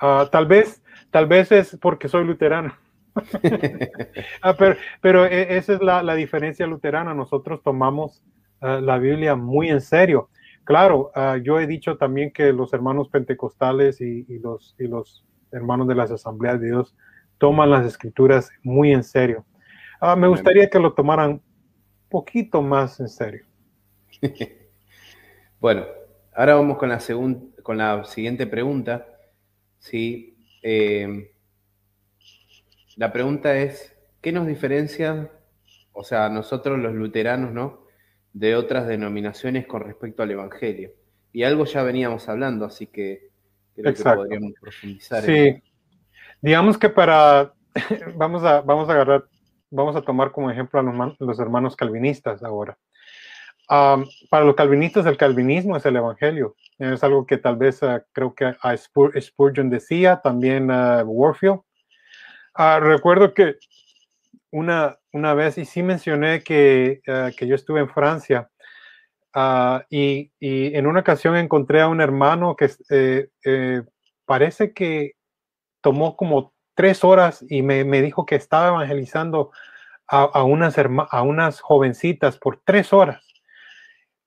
[0.00, 2.74] Ah, tal vez, tal vez es porque soy luterano.
[4.42, 7.14] Ah, pero, pero, e, esa es la, la, diferencia luterana.
[7.14, 8.22] Nosotros tomamos
[8.60, 10.30] ah, la Biblia muy en serio.
[10.64, 11.12] Claro,
[11.44, 15.94] yo he dicho también que los hermanos pentecostales y, y, los, y los hermanos de
[15.94, 16.96] las asambleas de Dios
[17.38, 19.44] toman las escrituras muy en serio.
[20.16, 21.40] me gustaría que lo tomaran
[22.08, 23.44] poquito más en serio.
[25.60, 25.84] bueno,
[26.34, 26.98] ahora vamos con la,
[27.62, 29.06] con la siguiente pregunta.
[29.78, 30.36] ¿sí?
[30.62, 31.32] Eh,
[32.96, 35.30] la pregunta es, ¿qué nos diferencia,
[35.92, 37.85] o sea, nosotros los luteranos, ¿no?
[38.38, 40.92] De otras denominaciones con respecto al Evangelio.
[41.32, 43.30] Y algo ya veníamos hablando, así que
[43.74, 45.22] creo que podríamos profundizar.
[45.22, 45.62] Sí,
[46.42, 47.54] digamos que para,
[48.16, 49.24] vamos a, vamos a agarrar
[49.70, 52.78] vamos a tomar como ejemplo a los, hermanos calvinistas ahora.
[53.68, 56.54] para los calvinistas, el calvinismo es el evangelio.
[56.78, 61.60] Es algo que tal vez ah, creo que a Spurgeon decía, también a Warfield.
[62.54, 63.56] Ah, recuerdo que
[64.50, 68.50] una, una vez, y sí mencioné que, ah, que yo estuve en Francia,
[69.90, 73.82] y, y, en una ocasión encontré a un hermano que eh, eh,
[74.24, 75.12] parece que
[75.82, 79.50] tomó como tres horas y me, dijo que estaba evangelizando
[80.08, 83.26] a, unas, a unas jovencitas por tres horas.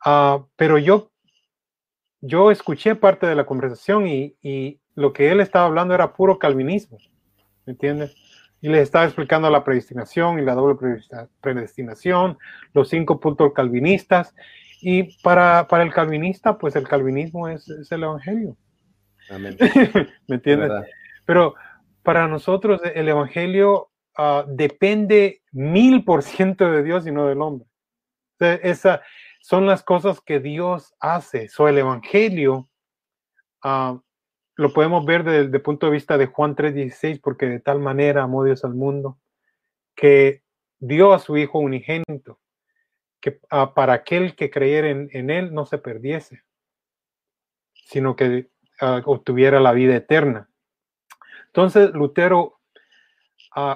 [0.06, 1.12] Ah, pero yo,
[2.22, 6.98] yo escuché parte de la conversación y, lo que él estaba hablando era puro calvinismo,
[7.66, 8.14] ¿me entiendes?
[8.62, 11.02] Y les estaba explicando la predestinación y la doble
[11.42, 12.38] predestinación,
[12.74, 14.36] los cinco puntos calvinistas.
[14.82, 18.58] Y para, para el calvinista, pues el calvinismo es, el Evangelio.
[19.30, 19.58] Amén.
[20.28, 20.72] ¿Me entiendes?
[21.26, 21.56] Pero
[22.04, 27.68] para nosotros el Evangelio ah, depende mil por ciento de Dios y no del hombre.
[28.40, 29.02] Esa,
[29.42, 31.48] son las cosas que Dios hace.
[31.48, 32.70] So, el Evangelio
[33.64, 34.00] uh,
[34.60, 38.24] lo podemos ver desde el punto de vista de Juan 3:16, porque de tal manera
[38.24, 39.18] amó Dios al mundo
[39.96, 40.44] que
[40.80, 42.42] dio a su Hijo unigénito,
[43.22, 43.40] que
[43.74, 46.44] para aquel que creyera en, en, Él no se perdiese,
[47.86, 48.50] sino que
[48.82, 50.50] uh, obtuviera la vida eterna.
[51.48, 52.60] Entonces, Lutero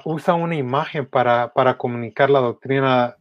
[0.03, 3.15] usa una imagen para, para comunicar la doctrina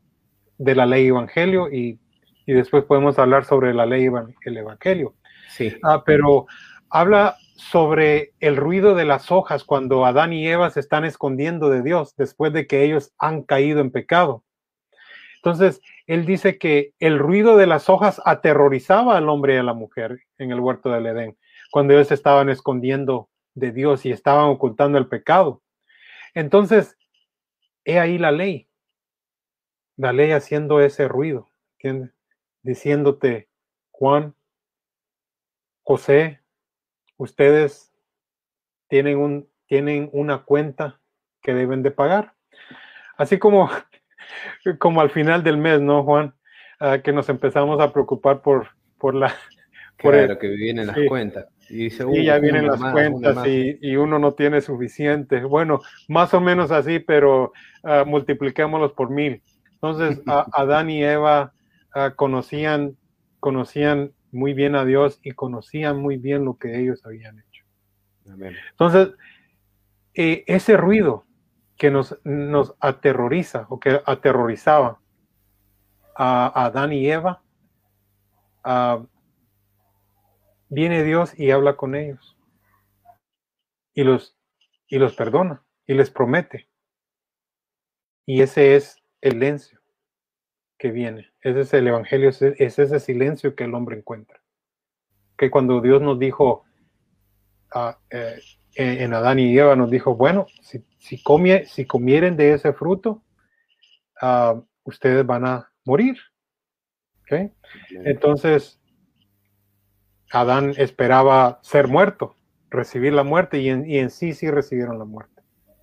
[0.58, 2.00] de la ley evangelio y,
[2.44, 4.08] y después podemos hablar sobre la ley
[4.44, 5.14] el evangelio.
[5.48, 5.72] Sí.
[5.84, 6.46] Ah, pero
[6.90, 7.36] habla
[7.70, 12.14] sobre el ruido de las hojas cuando Adán y Eva se están escondiendo de Dios
[12.16, 14.44] después de que ellos han caído en pecado.
[15.36, 19.74] Entonces, él dice que el ruido de las hojas aterrorizaba al hombre y a la
[19.74, 21.38] mujer en el huerto del Edén,
[21.70, 25.62] cuando ellos estaban escondiendo de Dios y estaban ocultando el pecado.
[26.34, 26.96] Entonces,
[27.84, 28.68] he ahí la ley,
[29.96, 31.48] la ley haciendo ese ruido,
[31.78, 32.14] ¿entiendes?
[32.62, 33.48] Diciéndote,
[33.90, 34.34] Juan,
[35.82, 36.41] José,
[37.23, 37.93] ustedes
[38.89, 41.01] tienen, un, tienen una cuenta
[41.41, 42.35] que deben de pagar.
[43.16, 43.70] Así como,
[44.79, 46.35] como al final del mes, ¿no, Juan?
[46.81, 48.68] Ah, que nos empezamos a preocupar por,
[48.99, 49.35] por la...
[49.99, 51.47] Por claro, que vienen las cuentas.
[51.68, 55.45] Y, dice, ya vienen las cuentas y, uno no tiene suficiente.
[55.45, 57.53] Bueno, más o menos así, pero
[57.85, 59.41] uh, multipliquémoslos por mil.
[59.75, 61.53] Entonces, Adán y Eva
[61.95, 62.97] ah, conocían,
[63.39, 67.64] conocían muy bien a Dios y conocían muy bien lo que ellos habían hecho.
[68.70, 69.14] Entonces,
[70.14, 71.26] eh, ese ruido
[71.76, 75.01] que nos, nos aterroriza o que aterrorizaba
[76.16, 77.43] a, Adán y Eva,
[80.68, 82.37] viene Dios y habla con ellos
[83.95, 84.37] y los,
[84.87, 86.68] y los perdona y les promete.
[88.24, 89.82] Y ese es el silencio
[90.83, 91.30] que viene.
[91.41, 94.43] Ese es el Evangelio, es ese silencio que el hombre encuentra.
[95.39, 96.64] Que cuando Dios nos dijo
[97.72, 98.41] ah, eh,
[98.74, 101.22] en Adán y Eva, nos dijo, bueno, si, si,
[101.66, 103.22] si comieren de ese fruto,
[104.20, 106.16] ah, ustedes van a morir.
[107.91, 108.80] Entonces,
[110.33, 112.35] Adán esperaba ser muerto,
[112.70, 115.43] recibir la muerte, y en, y en sí sí recibieron la muerte.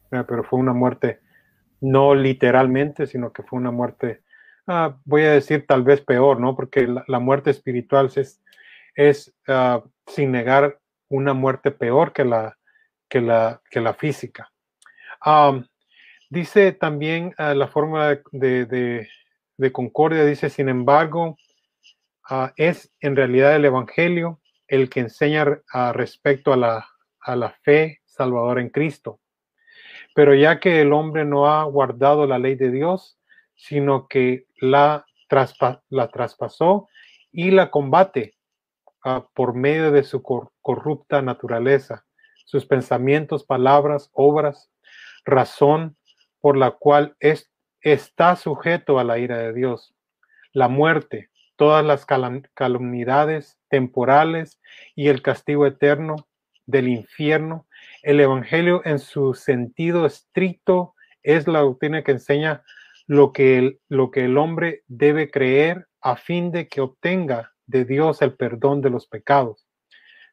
[0.09, 1.21] Pero fue una muerte
[1.79, 4.23] no literalmente, sino que fue una muerte
[4.71, 6.55] Ah, voy a decir tal vez peor, ¿no?
[6.55, 8.39] Porque la, muerte espiritual es,
[8.93, 12.55] es ah, sin negar una muerte peor que la,
[13.09, 14.51] que la, que la física.
[16.29, 19.07] dice también ah, la fórmula de,
[19.57, 21.35] de, concordia, dice, sin embargo,
[22.55, 25.63] es en realidad el Evangelio el que enseña
[25.93, 26.87] respecto a la,
[27.21, 29.19] a la fe salvadora en Cristo.
[30.13, 33.17] Pero ya que el hombre no ha guardado la ley de Dios,
[33.55, 35.05] sino que la,
[35.89, 36.87] la traspasó
[37.31, 38.35] y la combate
[39.03, 40.21] ah, por medio de su
[40.61, 42.05] corrupta naturaleza,
[42.45, 44.71] sus pensamientos, palabras, obras,
[45.25, 45.97] razón
[46.41, 47.51] por la cual es,
[47.81, 49.93] está sujeto a la ira de Dios.
[50.51, 54.59] La muerte, todas las calumniedades temporales
[54.95, 56.15] y el castigo eterno
[56.65, 57.67] del infierno.
[58.01, 62.63] El Evangelio en su sentido estricto es la doctrina que enseña
[63.09, 67.83] lo que, el, lo que el hombre debe creer a fin de que obtenga de
[67.83, 69.67] Dios el perdón de los pecados.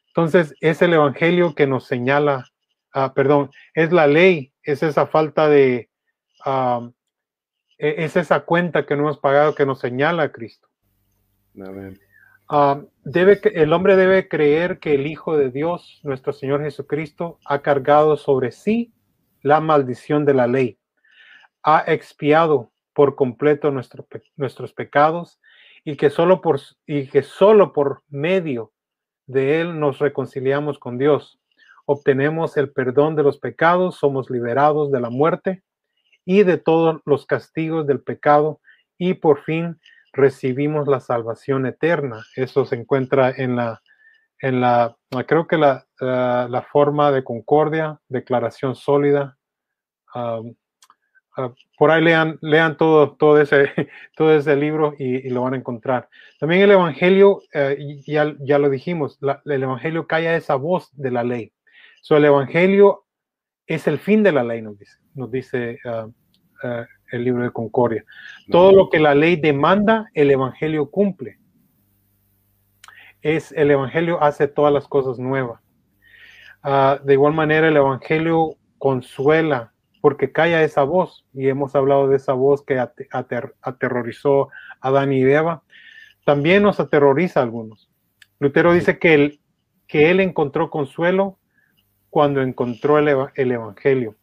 [0.09, 2.45] Entonces, es el Evangelio que nos señala,
[2.93, 5.89] ah, perdón, es la ley, es esa falta de,
[6.45, 6.91] ah,
[7.79, 10.69] e, es esa cuenta que no hemos pagado que nos señala a Cristo.
[12.51, 17.63] Ah, debe, el hombre debe creer que el Hijo de Dios, nuestro Señor Jesucristo, ha
[17.63, 18.93] cargado sobre sí
[19.41, 20.79] la maldición de la ley
[21.67, 25.41] ha expiado por completo nuestros pecados
[25.85, 28.73] y que, solo por, y que solo por medio
[29.27, 31.41] de Él nos reconciliamos con Dios.
[31.85, 35.65] Obtenemos el perdón de los pecados, somos liberados de la muerte
[36.25, 38.61] y de todos los castigos del pecado
[38.97, 39.81] y por fin
[40.13, 42.25] recibimos la salvación eterna.
[42.37, 43.83] Eso se encuentra en la,
[44.41, 44.97] en la
[45.27, 49.37] creo que la, la, forma de concordia, declaración sólida.
[51.37, 53.71] Ah, por ahí lean, lean todo, todo, ese,
[54.17, 56.09] todo ese libro y, lo van a encontrar.
[56.41, 61.25] También el Evangelio, eh, ya, ya, lo dijimos, el Evangelio calla esa voz de la
[61.25, 61.53] ley.
[62.01, 63.05] So, el Evangelio
[63.67, 66.09] es el fin de la ley, nos dice, nos dice ah,
[66.63, 68.05] ah, el libro de Concordia.
[68.51, 71.39] Todo lo que la ley demanda, el Evangelio cumple.
[73.21, 75.61] Es el Evangelio hace todas las cosas nuevas.
[77.05, 82.33] De igual manera, el Evangelio consuela porque calla esa voz, y hemos hablado de esa
[82.33, 85.63] voz que aterrorizó a Adán y Eva,
[86.25, 87.91] también nos aterroriza a algunos.
[88.39, 89.41] Lutero dice que él,
[90.21, 91.39] encontró consuelo
[92.11, 94.17] cuando encontró el, el Evangelio.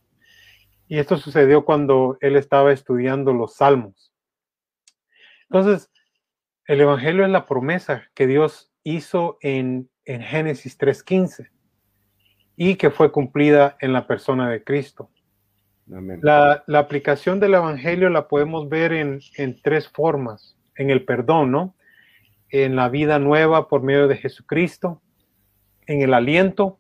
[0.88, 4.14] Y esto sucedió cuando él estaba estudiando los salmos.
[5.50, 5.90] Entonces,
[6.68, 11.50] el Evangelio es la promesa que Dios hizo en, en Génesis 3.15
[12.56, 15.10] y que fue cumplida en la persona de Cristo.
[15.88, 19.22] La, aplicación del Evangelio la podemos ver en,
[19.62, 20.56] tres formas.
[20.76, 21.76] En el perdón, ¿no?
[22.50, 25.02] En la vida nueva por medio de Jesucristo.
[25.86, 26.80] En el aliento.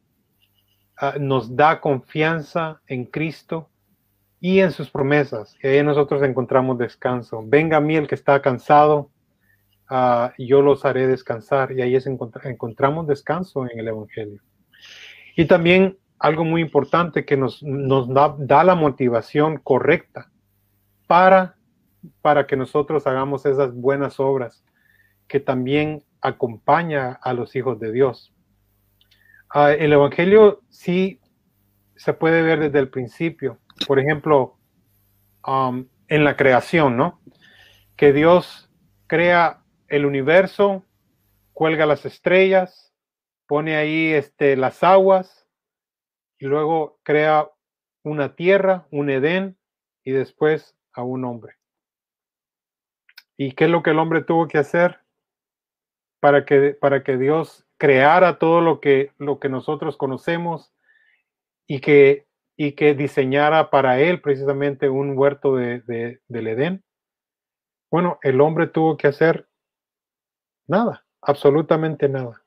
[0.97, 3.69] Ah, nos da confianza en Cristo
[4.39, 5.57] y en sus promesas.
[5.63, 7.43] Y ahí nosotros encontramos descanso.
[7.45, 9.09] Venga a mí el que está cansado,
[9.89, 11.71] ah, yo los haré descansar.
[11.71, 14.41] Y ahí es encontramos descanso en el Evangelio.
[15.35, 20.31] Y también algo muy importante que nos, da, la motivación correcta
[21.05, 21.57] para,
[22.21, 24.63] para que nosotros hagamos esas buenas obras
[25.27, 28.33] que también acompaña a los hijos de Dios.
[29.49, 31.19] Ah, el Evangelio sí
[31.97, 33.57] se puede ver desde el principio.
[33.85, 34.55] Por ejemplo,
[35.45, 37.19] um, en la creación, ¿no?
[37.97, 38.69] Que Dios
[39.07, 40.85] crea el universo,
[41.51, 42.93] cuelga las estrellas,
[43.45, 45.42] pone ahí este, las aguas,
[46.47, 47.49] luego crea
[48.03, 49.57] una tierra, un Edén
[50.03, 51.55] y después a un hombre.
[53.37, 54.99] ¿Y qué es lo que el hombre tuvo que hacer
[56.19, 60.71] para que, para que Dios creara todo lo que, lo que nosotros conocemos
[61.67, 66.83] y que, y que diseñara para él precisamente un huerto de, del Edén?
[67.89, 69.47] Bueno, el hombre tuvo que hacer
[70.67, 72.43] nada, absolutamente nada.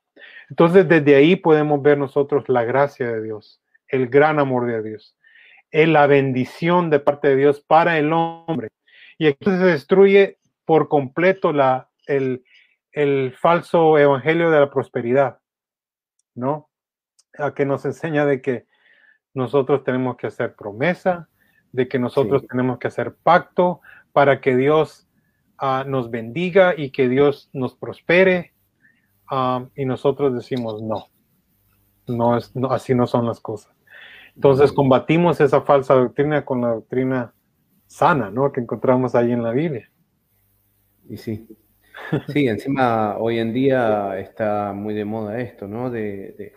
[0.48, 5.16] Entonces, desde ahí podemos ver nosotros la gracia de Dios el gran amor de Dios,
[5.70, 8.68] es la bendición de parte de Dios para el hombre.
[9.18, 12.44] Y entonces se destruye por completo la, el,
[12.92, 15.38] el falso evangelio de la prosperidad,
[16.34, 16.70] ¿no?
[17.38, 18.66] A que nos enseña de que
[19.34, 21.28] nosotros tenemos que hacer promesa,
[21.72, 23.82] de que nosotros tenemos que hacer pacto
[24.12, 25.06] para que Dios
[25.58, 28.54] ah, nos bendiga y que Dios nos prospere.
[29.30, 31.08] Ah, y nosotros decimos no,
[32.06, 33.75] no es, no, así no son las cosas.
[34.36, 37.34] Entonces combatimos esa falsa doctrina con la doctrina
[37.86, 38.52] sana, ¿no?
[38.52, 39.90] Que encontramos ahí en la Biblia.
[41.08, 41.48] Y sí.
[42.28, 45.90] Sí, encima hoy en día está muy de moda esto, ¿no?
[45.90, 46.52] De,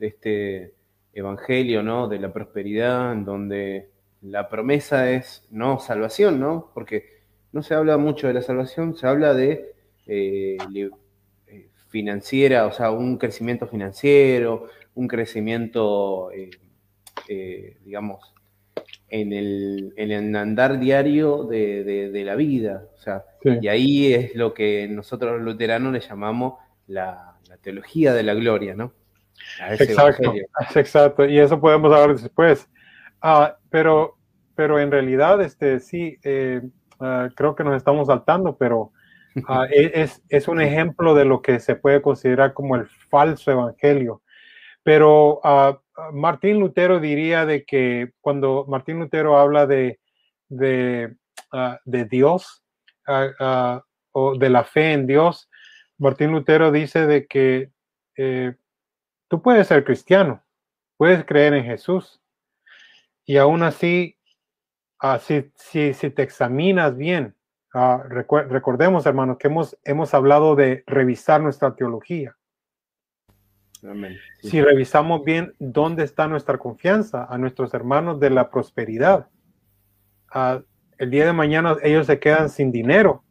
[0.00, 0.74] este
[1.12, 2.08] evangelio, ¿no?
[2.08, 3.90] De la prosperidad, en donde
[4.22, 6.70] la promesa es no salvación, ¿no?
[6.72, 7.04] Porque
[7.52, 9.74] no se habla mucho de la salvación, se habla de
[10.06, 10.56] eh,
[11.46, 16.50] eh, financiera, o sea, un crecimiento financiero, un crecimiento eh,
[17.28, 18.34] eh, digamos,
[19.10, 22.84] en el, andar diario de, la vida.
[22.94, 26.54] O sea, y ahí es lo que nosotros los luteranos le llamamos
[26.86, 28.92] la, teología de la gloria, ¿no?
[29.70, 30.34] Exacto,
[30.74, 31.24] exacto.
[31.24, 32.68] Y eso podemos hablar después.
[33.20, 34.16] Ah, pero,
[34.54, 36.62] pero en realidad, este, sí, eh,
[37.00, 38.92] ah, creo que nos estamos saltando, pero
[39.70, 44.22] e, es, es, un ejemplo de lo que se puede considerar como el falso evangelio.
[44.82, 45.40] Pero
[46.12, 50.00] Martín Lutero diría de que cuando Martín Lutero habla de,
[50.48, 51.16] de,
[51.52, 52.64] ah, Dios
[53.06, 55.50] ah, ah, o de la fe en Dios,
[55.98, 57.70] Martín Lutero dice de que
[58.16, 58.54] eh,
[59.28, 60.42] tú puedes ser cristiano,
[60.96, 62.20] puedes creer en Jesús
[63.24, 64.16] y aún así,
[65.20, 67.36] si, si, si, te examinas bien,
[68.08, 72.37] recordemos hermanos que hemos, hemos hablado de revisar nuestra teología.
[74.42, 79.28] Si revisamos bien dónde está nuestra confianza a nuestros hermanos de la prosperidad,
[80.98, 83.24] el día de mañana ellos se quedan sin dinero.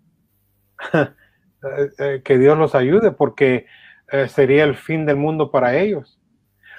[1.63, 3.65] Eh, eh, que Dios los ayude porque
[4.11, 6.19] eh, sería el fin del mundo para ellos.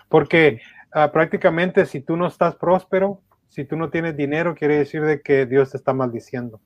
[0.09, 0.61] Porque
[0.93, 5.21] ah, prácticamente si tú no estás próspero, si tú no tienes dinero, quiere decir de
[5.21, 6.61] que Dios te está maldiciendo.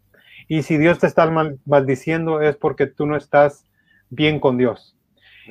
[0.47, 1.31] Y si Dios te está
[1.65, 3.65] maldiciendo es porque tú no estás
[4.11, 4.97] bien con Dios.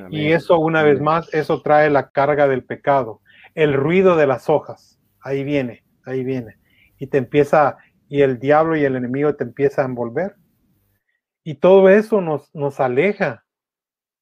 [0.09, 3.21] Y eso, una vez más, eso trae la carga del pecado.
[3.55, 4.99] El ruido de las hojas.
[5.19, 6.57] Ahí viene, ahí viene.
[6.97, 7.77] Y te empieza,
[8.07, 10.35] y el diablo y el enemigo te empieza a envolver.
[11.43, 13.43] Y todo eso nos, nos aleja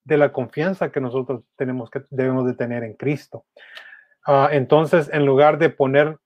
[0.04, 3.46] de la confianza que nosotros tenemos que, debemos de tener en Cristo.
[4.26, 6.18] Ah, entonces, en lugar de poner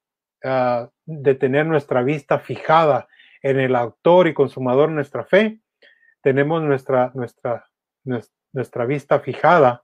[0.43, 3.07] ah, de tener nuestra vista fijada
[3.41, 5.59] en el autor y consumador de nuestra fe,
[6.21, 7.65] tenemos nuestra, nuestra,
[8.03, 8.35] nuestra
[8.87, 9.83] vista fijada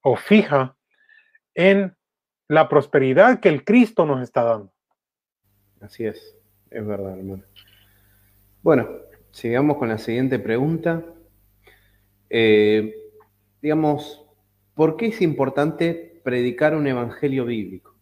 [0.00, 0.76] o fija
[1.54, 1.96] en
[2.48, 4.72] la prosperidad que el Cristo nos está dando.
[5.80, 6.36] Así es,
[6.70, 7.44] es verdad, hermano.
[8.62, 8.88] Bueno,
[9.30, 11.04] sigamos con la siguiente pregunta.
[12.30, 12.94] Eh,
[13.60, 14.24] digamos,
[14.74, 17.94] ¿por qué es importante predicar un evangelio bíblico?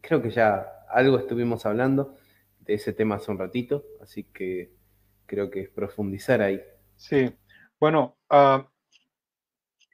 [0.00, 2.16] Creo que ya algo estuvimos hablando
[2.60, 4.72] de ese tema hace un ratito, así que
[5.26, 6.60] creo que es profundizar ahí.
[6.96, 7.32] Sí,
[7.78, 8.68] bueno, ah,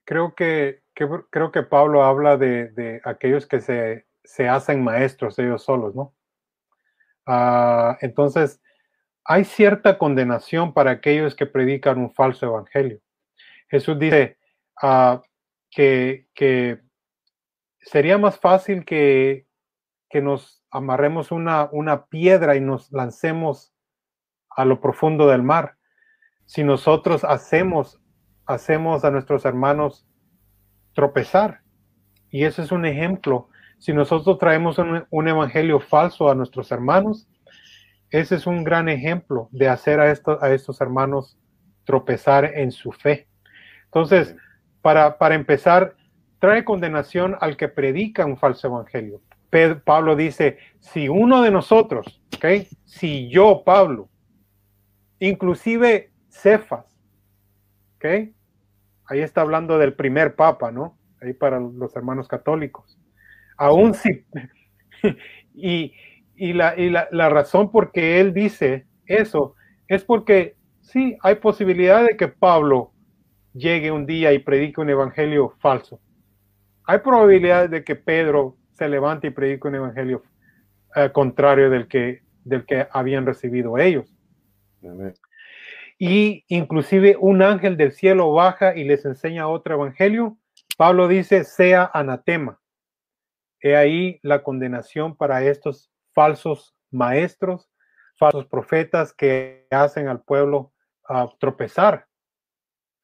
[0.05, 6.15] creo que creo que Pablo habla de, aquellos que se, hacen maestros ellos solos, ¿no?
[7.27, 8.61] Ah, entonces,
[9.25, 13.01] hay cierta condenación para aquellos que predican un falso evangelio.
[13.69, 14.39] Jesús dice
[14.81, 15.23] ah,
[15.71, 16.29] que,
[17.81, 19.47] sería más fácil que,
[20.09, 23.75] que nos amarremos una, una piedra y nos lancemos
[24.51, 25.77] a lo profundo del mar.
[26.47, 28.01] Si nosotros hacemos,
[28.47, 30.07] hacemos a nuestros hermanos
[30.93, 31.61] tropezar.
[32.31, 33.49] Y ese es un ejemplo.
[33.79, 37.29] Si nosotros traemos un, evangelio falso a nuestros hermanos,
[38.11, 41.39] ese es un gran ejemplo de hacer a, estos, a estos hermanos
[41.85, 43.29] tropezar en su fe.
[43.87, 44.37] Entonces,
[44.83, 45.97] para, para empezar,
[46.39, 49.21] trae condenación al que predica un falso evangelio.
[49.85, 52.67] Pablo dice, si uno de nosotros, ¿okay?
[52.85, 54.09] si yo, Pablo,
[55.21, 56.94] inclusive Cefas,
[58.05, 58.35] ¿okay?
[59.07, 60.99] Ahí está hablando del primer papa, ¿no?
[61.21, 62.99] Ahí para los hermanos católicos.
[63.57, 64.27] Aún sí.
[65.55, 65.93] y,
[66.53, 66.75] la,
[67.11, 69.55] la, razón por que él dice eso
[69.89, 72.93] es porque sí, hay posibilidad de que Pablo
[73.53, 76.01] llegue un día y predique un evangelio falso.
[76.87, 80.23] Hay probabilidad de que Pedro se levante y predique un evangelio
[80.97, 84.13] eh, contrario del que, del que habían recibido ellos.
[84.83, 85.15] Amén
[85.99, 90.39] y inclusive un ángel del cielo baja y les enseña otro evangelio,
[90.77, 92.61] Pablo dice, sea anatema.
[93.61, 97.71] He ahí la condenación para estos falsos maestros,
[98.19, 100.73] falsos profetas que hacen al pueblo
[101.09, 102.07] ah, tropezar.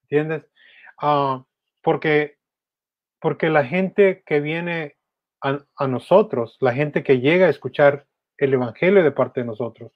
[0.03, 0.47] ¿Entiendes?
[1.01, 1.45] Ah,
[1.83, 2.39] porque,
[3.21, 4.97] porque la gente que viene
[5.41, 9.93] a, a, nosotros, la gente que llega a escuchar el Evangelio de parte de nosotros,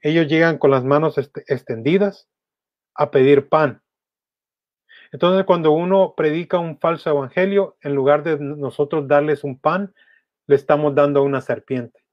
[0.00, 2.28] ellos llegan con las manos extendidas,
[2.96, 3.82] a pedir pan.
[5.12, 9.94] Entonces, cuando uno predica un falso evangelio, en lugar de nosotros darles un pan,
[10.46, 12.04] le estamos dando una serpiente.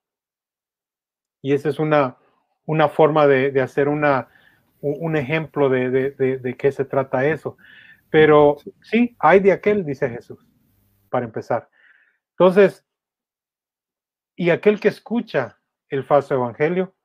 [1.42, 2.18] Y esa es una,
[2.66, 4.30] una forma de, hacer una,
[4.82, 7.58] un ejemplo de, de, de, qué se trata eso.
[8.10, 10.46] Pero sí, hay de aquel, dice Jesús,
[11.10, 11.70] para empezar.
[12.32, 12.86] Entonces,
[14.36, 15.60] y aquel que escucha
[15.90, 16.96] el falso evangelio,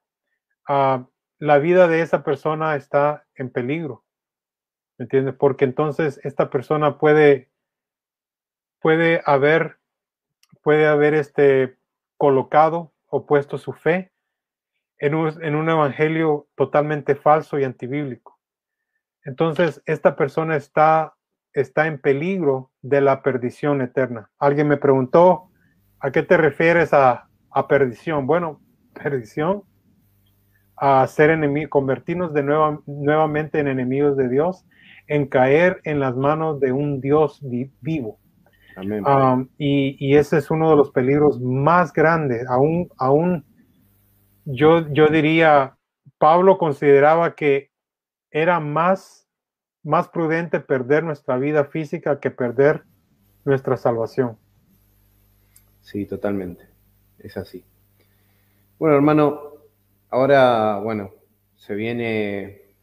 [0.68, 1.04] uh,
[1.38, 4.04] la vida de esa persona está en peligro.
[4.98, 5.34] ¿Me entiendes?
[5.34, 7.50] Porque entonces esta persona puede,
[8.80, 9.78] puede haber,
[10.62, 11.78] puede haber este,
[12.16, 14.12] colocado o puesto su fe
[14.98, 18.38] en un, en un evangelio totalmente falso y antibíblico.
[19.24, 21.14] Entonces, esta persona está,
[21.52, 24.30] está en peligro de la perdición eterna.
[24.38, 25.50] Alguien me preguntó,
[26.00, 28.26] ¿a qué te refieres a, a perdición?
[28.26, 28.60] Bueno,
[28.94, 29.67] perdición
[30.80, 34.64] a ser enemigos, convertirnos de nuevo, nuevamente en enemigos de Dios,
[35.06, 37.40] en caer en las manos de un Dios
[37.80, 38.18] vivo.
[38.80, 42.46] Um, y, ese es uno de los peligros más grandes.
[42.48, 43.44] Aún, aún
[44.44, 45.76] yo, yo diría,
[46.18, 47.70] Pablo consideraba que
[48.30, 49.26] era más,
[49.82, 52.84] más prudente perder nuestra vida física que perder
[53.44, 54.38] nuestra salvación.
[55.80, 56.68] Sí, totalmente.
[57.18, 57.64] Es así.
[58.78, 59.57] Bueno, hermano,
[60.10, 61.12] Ahora, bueno,
[61.56, 62.74] se viene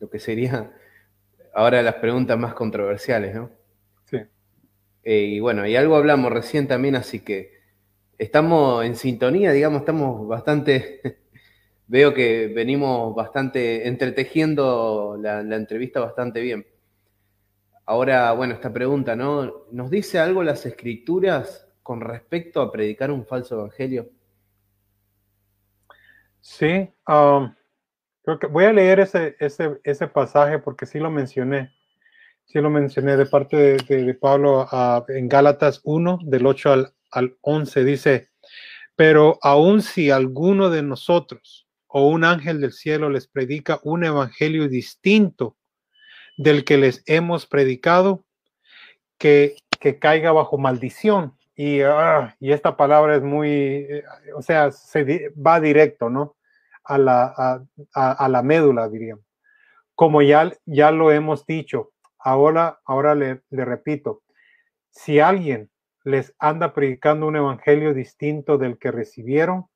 [0.00, 0.72] lo que sería
[1.54, 3.50] ahora las preguntas más controversiales, ¿no?
[4.04, 4.18] Sí.
[5.04, 7.52] Eh, y bueno, y algo hablamos recién también, así que
[8.18, 11.00] estamos en sintonía, digamos, estamos bastante,
[11.88, 16.66] veo que venimos bastante entretejiendo la, la entrevista bastante bien.
[17.86, 19.66] Ahora, bueno, esta pregunta, ¿no?
[19.70, 24.10] ¿Nos dice algo las escrituras con respecto a predicar un falso evangelio?
[26.48, 31.74] Sí, creo que voy a leer ese, ese, ese, pasaje porque sí lo mencioné.
[32.44, 34.64] Sí lo mencioné de parte de, Pablo
[35.08, 37.84] en Gálatas 1, del 8 al, al 11.
[37.84, 38.30] Dice,
[38.94, 44.68] pero aun si alguno de nosotros o un ángel del cielo les predica un evangelio
[44.68, 45.56] distinto
[46.36, 48.24] del que les hemos predicado,
[49.18, 51.36] que, que caiga bajo maldición.
[51.56, 54.04] Y, ah, y, esta palabra es muy, eh,
[54.34, 56.36] o sea, se va directo, ¿no?
[56.84, 59.24] A la, a, la médula, diríamos.
[59.94, 64.22] Como ya, ya lo hemos dicho, ahora, ahora le, repito,
[64.90, 65.70] si alguien
[66.04, 69.66] les anda predicando un evangelio distinto del que recibieron,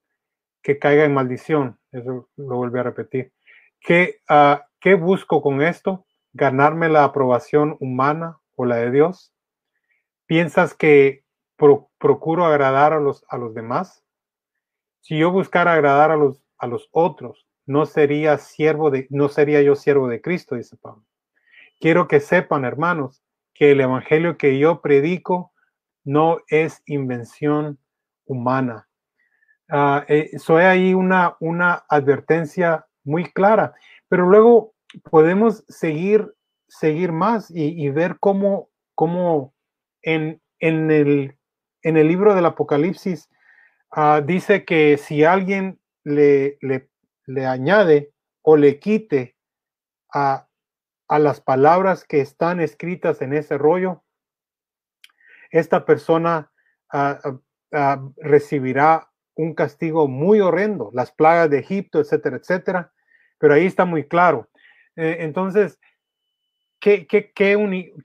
[0.63, 1.81] que caiga en maldición.
[1.91, 3.33] Eso lo vuelvo a repetir.
[3.81, 6.07] ¿Qué, uh, ¿Qué busco con esto?
[6.35, 9.35] ¿Ganarme la aprobación humana o la de Dios?
[10.27, 11.25] ¿Piensas que
[11.99, 14.05] procuro agradar a los, a los demás?
[15.01, 19.63] Si yo buscara agradar a los, a los otros, no sería siervo de, no sería
[19.63, 21.05] yo siervo de Cristo, dice Pablo.
[21.79, 23.23] Quiero que sepan, hermanos,
[23.55, 25.53] que el evangelio que yo predico
[26.05, 27.79] no es invención
[28.27, 28.89] humana.
[29.69, 33.75] Uh, soy ahí una, una advertencia muy clara,
[34.09, 34.75] pero luego
[35.11, 36.35] podemos seguir,
[36.69, 39.55] seguir más y, ver cómo, cómo
[40.03, 41.37] en, en, el,
[41.83, 43.29] en el libro del Apocalipsis
[43.97, 46.89] uh, dice que si alguien le, le,
[47.27, 48.13] le, añade
[48.43, 49.37] o le quite
[50.13, 50.49] a,
[51.09, 54.03] a las palabras que están escritas en ese rollo,
[55.51, 56.51] esta persona
[56.93, 62.93] uh, uh, recibirá un castigo muy horrendo, las plagas de Egipto, etcétera, etcétera.
[63.39, 64.49] Pero ahí está muy claro.
[64.97, 65.81] Eh, entonces,
[66.79, 67.57] ¿qué, qué, qué,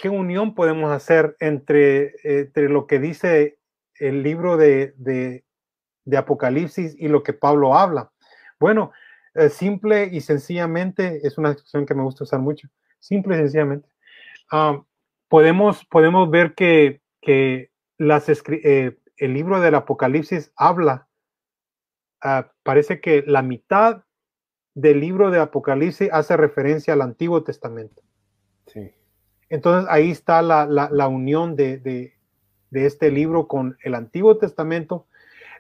[0.10, 3.58] unión podemos hacer entre, entre, lo que dice
[4.00, 5.44] el libro de, de,
[6.18, 8.12] Apocalipsis y lo que Pablo habla?
[8.60, 8.92] Bueno,
[9.34, 12.70] eh, simple y sencillamente, es una expresión que me gusta usar mucho,
[13.00, 13.90] simple y sencillamente,
[14.52, 14.82] ah,
[15.28, 21.08] podemos, podemos ver que, que las, eh, el libro del Apocalipsis habla
[22.28, 24.04] Ah, parece que la mitad
[24.74, 28.02] del libro de Apocalipsis hace referencia al Antiguo Testamento.
[28.66, 28.96] Sí.
[29.48, 32.15] Entonces ahí está la, la, unión de, de,
[32.76, 35.06] de, este libro con el Antiguo Testamento,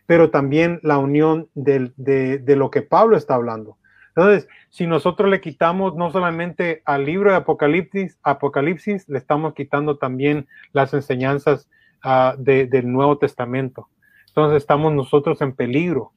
[0.06, 3.78] pero también la unión de, de, lo que Pablo está hablando.
[4.16, 9.98] Entonces, si nosotros le quitamos no solamente al libro de Apocalipsis, Apocalipsis le estamos quitando
[9.98, 11.68] también las enseñanzas
[12.04, 13.90] uh, del Nuevo Testamento.
[14.28, 16.14] Entonces estamos nosotros en peligro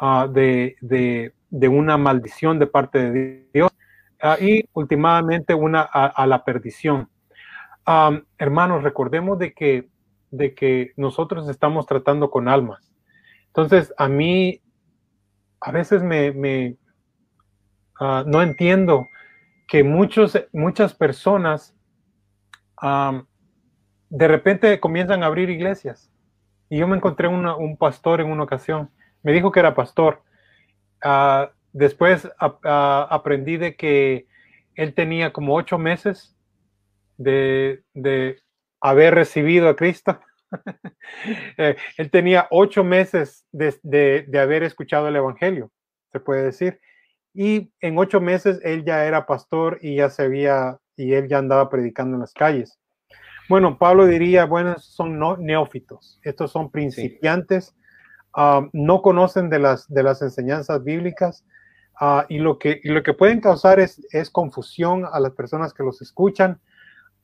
[0.00, 3.72] Ah, de, de, una maldición de parte de Dios
[4.22, 7.08] ah, y últimamente una a, la perdición.
[8.38, 9.88] hermanos, recordemos de que,
[10.30, 12.92] de que nosotros estamos tratando con almas.
[13.46, 14.60] Entonces, a mí
[15.60, 16.76] a veces me,
[18.00, 19.06] ah, no entiendo
[19.66, 21.74] que muchos, muchas personas
[24.08, 26.10] de repente comienzan a abrir iglesias.
[26.70, 28.90] Y yo me encontré un pastor en una ocasión
[29.22, 30.22] me dijo que era pastor.
[31.02, 34.26] Ah, después aprendí de que
[34.74, 36.36] él tenía como ocho meses
[37.16, 37.82] de,
[38.80, 40.20] haber recibido a Cristo.
[41.58, 45.70] Eh, él tenía ocho meses de, haber escuchado el Evangelio,
[46.10, 46.80] se puede decir.
[47.34, 51.38] Y en ocho meses él ya era pastor y ya se había, y él ya
[51.38, 52.78] andaba predicando en las calles.
[53.48, 57.74] Bueno, Pablo diría, bueno, son neófitos, estos son principiantes
[58.34, 61.44] Ah, no conocen de las, de las enseñanzas bíblicas
[61.98, 65.82] ah, y, lo que, lo que pueden causar es, es confusión a las personas que
[65.82, 66.60] los escuchan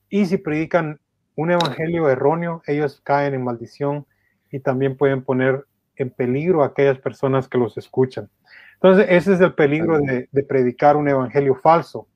[0.09, 0.99] y si predican
[1.35, 4.05] un evangelio erróneo, ellos caen en maldición
[4.51, 5.65] y también pueden poner
[5.95, 8.29] en peligro a aquellas personas que los escuchan.
[8.75, 12.07] Entonces, ese es el peligro de, de predicar un evangelio falso.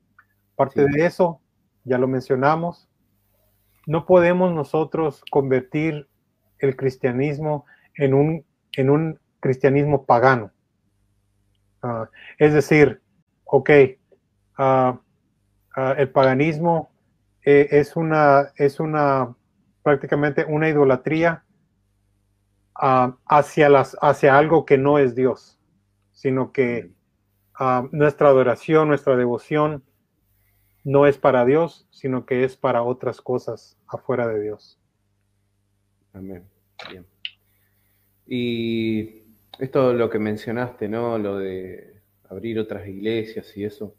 [0.56, 1.40] Parte de eso,
[1.84, 2.88] ya lo mencionamos,
[3.86, 6.06] no podemos nosotros convertir
[6.58, 7.64] el cristianismo
[7.94, 8.44] en un
[8.76, 10.52] en un cristianismo pagano.
[11.82, 12.08] Ah,
[12.38, 13.00] es decir,
[13.44, 13.70] ok,
[14.58, 15.00] ah,
[15.76, 16.89] ah, el paganismo
[17.44, 19.34] eh, es, una, es una
[19.82, 21.44] prácticamente una idolatría
[22.74, 25.58] hacia, las, hacia algo que no es Dios,
[26.12, 26.90] sino que
[27.92, 29.84] nuestra adoración, nuestra devoción
[30.82, 34.78] no es para Dios, sino que es para otras cosas afuera de Dios.
[36.14, 36.44] Amén.
[36.90, 37.06] Bien.
[38.26, 39.24] Y
[39.58, 41.18] esto lo que mencionaste, ¿no?
[41.18, 43.94] Lo de abrir otras iglesias y eso,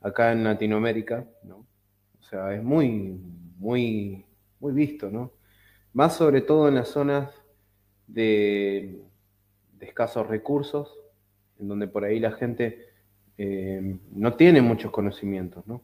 [0.00, 1.66] acá en Latinoamérica, ¿no?
[2.52, 3.20] Es muy,
[3.58, 4.24] muy,
[4.60, 5.32] muy visto, ¿no?
[5.92, 7.30] Más sobre todo en las zonas
[8.06, 9.00] de,
[9.80, 10.98] escasos recursos,
[11.60, 12.86] en donde por ahí la gente
[13.38, 15.82] eh, no tiene muchos conocimientos, ¿no?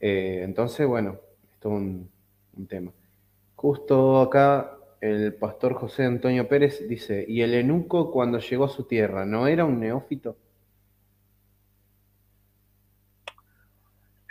[0.00, 1.18] Eh, entonces, bueno,
[1.52, 2.10] esto es un,
[2.68, 2.92] tema.
[3.54, 8.84] Justo acá el pastor José Antonio Pérez dice, ¿y el eunuco cuando llegó a su
[8.84, 10.36] tierra no era un neófito?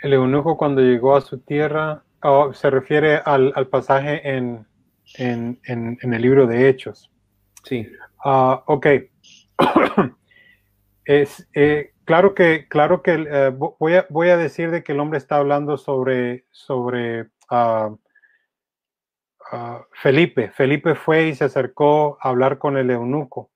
[0.06, 4.64] El eunuco cuando llegó a su tierra, oh, se refiere al, pasaje en,
[5.14, 5.58] en,
[6.00, 7.10] el libro de Hechos.
[7.64, 7.90] Sí.
[8.24, 8.86] Ah, ok.
[11.04, 13.48] es, eh, claro que, claro que eh,
[13.80, 17.90] voy, a, voy a decir de que el hombre está hablando sobre, sobre ah,
[19.90, 20.52] Felipe.
[20.52, 23.50] Felipe fue y se acercó a hablar con el eunuco.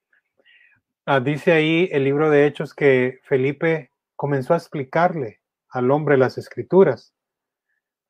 [1.22, 5.39] dice ahí el libro de Hechos que Felipe comenzó a explicarle
[5.70, 7.14] al hombre las escrituras.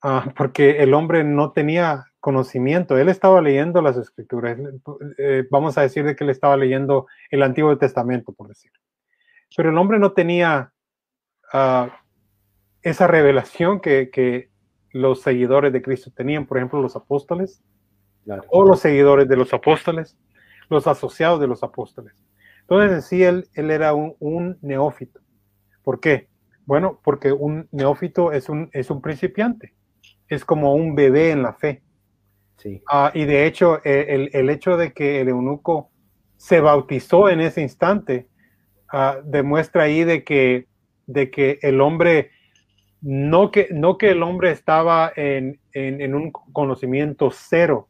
[0.01, 4.55] Ah, porque el hombre no tenía conocimiento, él estaba leyendo las escrituras,
[5.17, 8.71] eh, vamos a decir de que él estaba leyendo el Antiguo Testamento, por decir.
[9.55, 10.71] Pero el hombre no tenía
[11.51, 11.89] ah,
[12.83, 14.49] esa revelación que,
[14.93, 17.63] los seguidores de Cristo tenían, por ejemplo, los apóstoles,
[18.49, 20.17] o los seguidores de los apóstoles,
[20.69, 22.13] los asociados de los apóstoles.
[22.59, 25.21] Entonces, en sí, él, él era un, un neófito.
[25.81, 26.27] ¿Por qué?
[26.71, 29.73] Bueno, porque un neófito es un, es un principiante
[30.29, 31.83] es como un bebé en la fe.
[32.55, 32.81] Sí.
[32.89, 35.91] Ah, y de hecho, eh, el, hecho de que el eunuco
[36.37, 38.29] se bautizó en ese instante
[38.87, 40.69] ah, demuestra ahí de que,
[41.07, 42.31] de que el hombre,
[43.01, 47.89] no que, no que el hombre estaba en, un conocimiento cero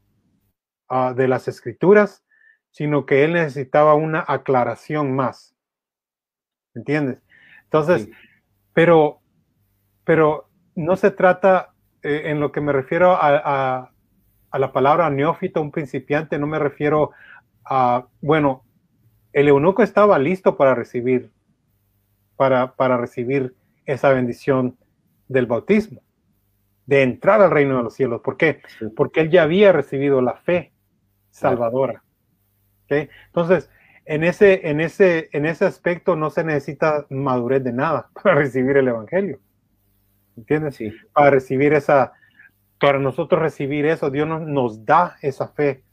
[0.90, 2.26] ah, de las escrituras,
[2.72, 5.56] sino que él necesitaba una aclaración más.
[6.74, 7.20] ¿Entiendes?
[7.66, 8.10] Entonces,
[8.74, 9.20] pero,
[10.04, 13.92] pero no se trata eh, en lo que me refiero a,
[14.54, 17.12] la palabra neófito, un principiante, no me refiero
[17.64, 18.66] a, bueno,
[19.32, 21.32] el eunuco estaba listo para recibir,
[22.36, 23.56] para, para recibir
[23.86, 24.78] esa bendición
[25.30, 26.02] del bautismo,
[26.86, 28.22] de entrar al reino de los cielos.
[28.22, 28.62] ¿Por qué?
[28.96, 30.74] Porque él ya había recibido la fe
[31.30, 32.04] salvadora.
[32.90, 33.70] Entonces,
[34.06, 38.78] en ese, en, ese, en ese aspecto no se necesita madurez de nada para recibir
[38.78, 39.40] el Evangelio.
[40.38, 40.76] ¿Entiendes?
[40.76, 40.92] Sí.
[41.14, 42.14] Para recibir esa,
[42.80, 45.84] para nosotros recibir eso, Dios nos, da esa fe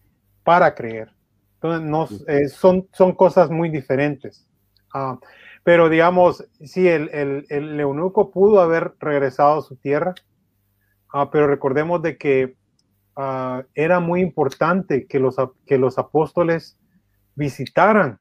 [0.43, 1.13] para creer.
[1.55, 4.49] Entonces, nos, eh, son, son cosas muy diferentes.
[4.95, 5.19] Ah,
[5.65, 10.15] pero digamos, sí, el, el, el, eunuco pudo haber regresado a su tierra,
[11.13, 12.55] ah, pero recordemos de que
[13.17, 15.37] ah, era muy importante que los,
[15.67, 16.78] que los apóstoles
[17.39, 18.21] visitaran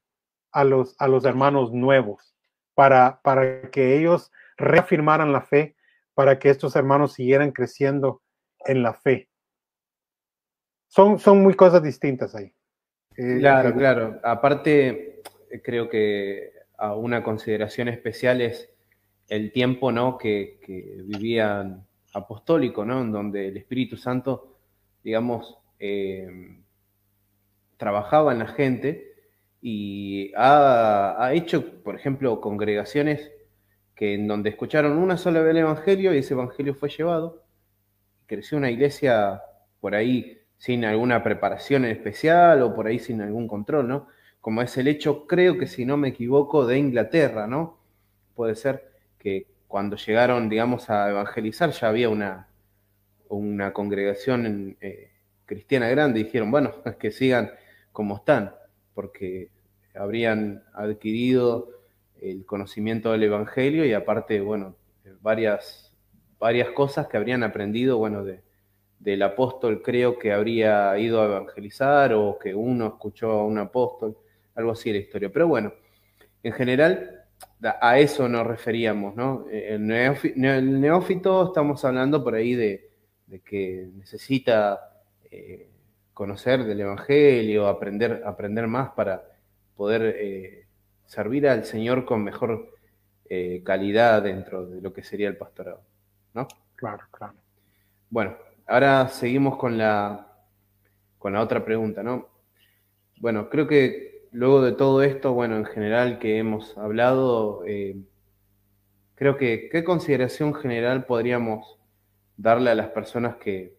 [0.52, 2.34] a los, a los hermanos nuevos
[2.74, 5.76] para, para que ellos reafirmaran la fe
[6.14, 8.22] para que estos hermanos siguieran creciendo
[8.66, 9.28] en la fe.
[10.88, 12.52] Son, son muy cosas distintas ahí.
[13.16, 14.20] Eh, claro, claro.
[14.24, 15.22] Aparte,
[15.62, 18.68] creo que a una consideración especial es
[19.28, 20.18] el tiempo ¿no?
[20.18, 20.58] que,
[21.04, 23.00] vivían apostólico, ¿no?
[23.00, 24.58] en donde el Espíritu Santo,
[25.04, 26.58] digamos, eh,
[27.76, 29.07] trabajaba en la gente
[29.60, 33.32] y ha, ha, hecho, por ejemplo, congregaciones
[33.94, 37.44] que en donde escucharon una sola vez el Evangelio y ese Evangelio fue llevado,
[38.26, 39.42] creció una iglesia
[39.80, 44.08] por ahí sin alguna preparación especial o por ahí sin algún control, ¿no?
[44.40, 47.78] Como es el hecho, creo que si no me equivoco, de Inglaterra, ¿no?
[48.34, 48.88] Puede ser
[49.18, 52.48] que cuando llegaron, digamos, a evangelizar ya había una,
[53.28, 55.10] una congregación eh,
[55.46, 57.50] cristiana grande y dijeron, bueno, que sigan
[57.92, 58.54] como están,
[58.98, 59.52] porque
[59.94, 61.68] habrían adquirido
[62.20, 64.74] el conocimiento del Evangelio y aparte, bueno,
[65.20, 65.96] varias,
[66.40, 68.42] varias cosas que habrían aprendido, bueno, de,
[68.98, 74.16] del apóstol creo que habría ido a evangelizar o que uno escuchó a un apóstol,
[74.56, 75.30] algo así la historia.
[75.32, 75.72] Pero bueno,
[76.42, 77.22] en general
[77.80, 79.46] a eso nos referíamos, ¿no?
[79.48, 82.90] El, neófito, estamos hablando por ahí de,
[83.44, 85.68] que necesita eh,
[86.18, 89.22] conocer del Evangelio, aprender, aprender más para
[89.76, 90.66] poder eh,
[91.06, 92.74] servir al Señor con mejor
[93.30, 95.80] eh, calidad dentro de lo que sería el pastorado.
[96.34, 96.48] ¿no?
[96.74, 97.34] Claro, claro.
[98.10, 100.26] Bueno, ahora seguimos con la,
[101.20, 102.26] con la otra pregunta, ¿no?
[103.20, 107.96] Bueno, creo que luego de todo esto, bueno, en general que hemos hablado, eh,
[109.14, 111.78] creo que qué consideración general podríamos
[112.36, 113.77] darle a las personas que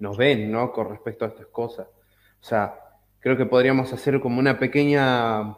[0.00, 0.72] nos ven, ¿no?
[0.72, 1.86] Con respecto a estas cosas.
[2.40, 2.74] O sea,
[3.20, 5.56] creo que podríamos hacer como una pequeña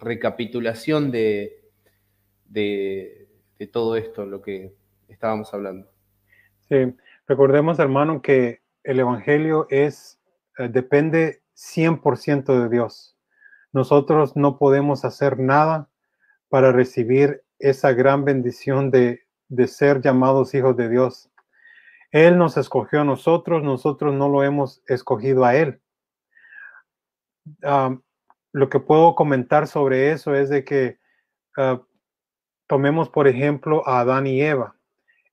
[0.00, 1.62] recapitulación de,
[2.46, 3.28] de,
[3.70, 4.74] todo esto, lo que
[5.06, 5.88] estábamos hablando.
[6.68, 6.96] Sí,
[7.28, 10.20] recordemos, hermano, que el Evangelio es,
[10.58, 13.16] eh, depende 100% de Dios.
[13.72, 15.88] Nosotros no podemos hacer nada
[16.48, 21.30] para recibir esa gran bendición de, de ser llamados hijos de Dios.
[22.12, 25.80] Él nos escogió a nosotros, nosotros no lo hemos escogido a Él.
[27.64, 27.98] Ah,
[28.52, 30.98] lo que puedo comentar sobre eso es de que
[31.56, 31.82] ah,
[32.68, 34.76] tomemos, por ejemplo, a Adán y Eva.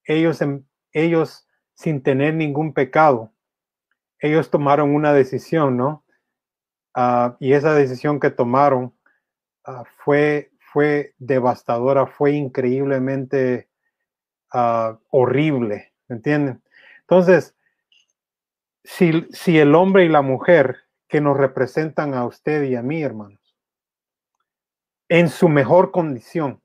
[0.06, 0.40] Ellos,
[0.94, 3.34] ellos, sin tener ningún pecado,
[4.20, 6.06] ellos tomaron una decisión, ¿no?
[6.96, 8.94] Ah, y esa decisión que tomaron
[10.04, 13.70] fue, fue devastadora, fue increíblemente
[14.54, 16.64] ah, horrible, ¿me entienden?
[17.10, 17.56] Entonces,
[18.84, 23.02] si, si el hombre y la mujer que nos representan a usted y a mí,
[23.02, 23.40] hermanos,
[25.08, 26.62] en su mejor condición,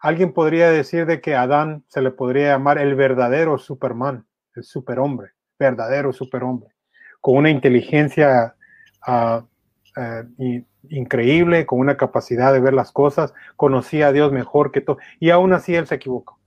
[0.00, 5.32] alguien podría decir de que Adán se le podría llamar el verdadero Superman, el superhombre,
[5.58, 6.70] verdadero superhombre,
[7.20, 8.54] con una inteligencia
[9.08, 9.44] uh,
[10.88, 15.30] increíble, con una capacidad de ver las cosas, conocía a Dios mejor que todo, y
[15.30, 16.38] aún así él se equivocó.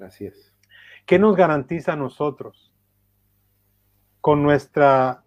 [0.00, 0.55] Así es.
[1.06, 2.72] ¿Qué nos garantiza a nosotros
[4.20, 5.22] con nuestra,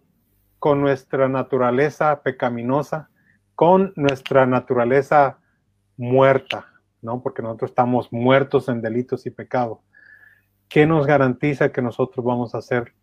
[0.58, 3.08] con nuestra naturaleza pecaminosa,
[3.54, 5.38] con nuestra naturaleza
[5.96, 6.66] muerta,
[7.00, 7.22] ¿no?
[7.22, 9.82] Porque nosotros estamos muertos en delitos y pecado.
[10.68, 12.94] ¿Qué nos garantiza que nosotros vamos a hacer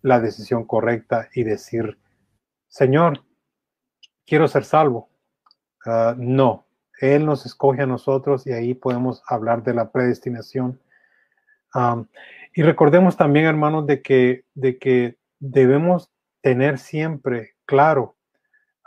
[0.00, 1.98] la decisión correcta y decir,
[2.68, 3.22] Señor,
[4.26, 5.10] quiero ser salvo?
[5.84, 6.66] Ah, no,
[7.00, 10.80] Él nos escoge a nosotros y ahí podemos hablar de la predestinación.
[12.54, 16.10] Y recordemos también, hermanos, de que, de que debemos
[16.40, 18.16] tener siempre claro